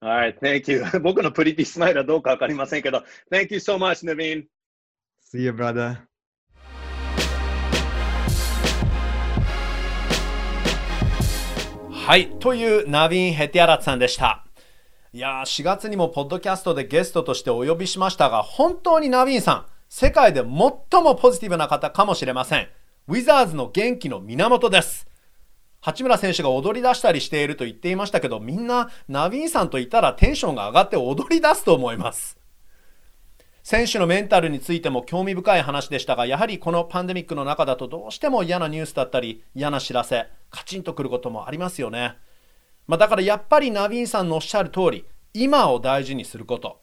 [0.00, 0.82] All right, thank you.
[1.00, 4.46] 僕のプリティスマイルはどうかわかりませんけど、Thank you so much, Naveen.
[5.30, 5.98] See you, brother.
[11.90, 12.30] はい。
[12.38, 14.46] というナビン・ヘティアラツさんでした。
[15.12, 20.48] いやー、4月にもポッドキャストでゲストとしてお呼びしましたが、本当にナビンさん、世界で最
[21.02, 22.68] もポジティブな方かもしれません。
[23.06, 25.09] ウィザーズの元気の源です。
[25.80, 32.38] 八村選手が踊り出したりしていると言っていましたけど、みんなナビンさんといたらテンションが上がって踊り出すと思います。
[33.62, 42.16] 選手のメンタルについても興味深い話でしたが、やはりこのパンデミックの中だとどうしても嫌なニュースだったり、嫌な知らせ、カチンとくることもありますよね。
[42.86, 46.80] まあ、だからやっぱりナビンさんのおっしゃる通り、今を大事にすること。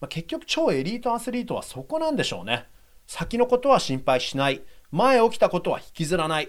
[0.00, 2.66] まあ、結局超エリートアスリートはそこなんでしょうね。
[3.06, 4.62] 先のことは心配しない。
[4.90, 6.48] 前起きたことは引きずらない。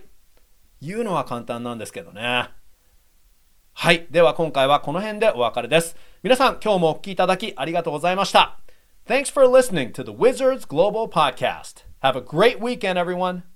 [0.81, 2.49] 言うのは簡単なんですけどね。
[3.73, 4.07] はい。
[4.11, 5.95] では今回はこの辺でお別れです。
[6.21, 8.59] 皆さん今日もお聞きいただきありがとうございました。
[9.07, 11.85] Thanks for listening to the Wizards Global Podcast.
[12.01, 13.48] Have a great weekend, everyone.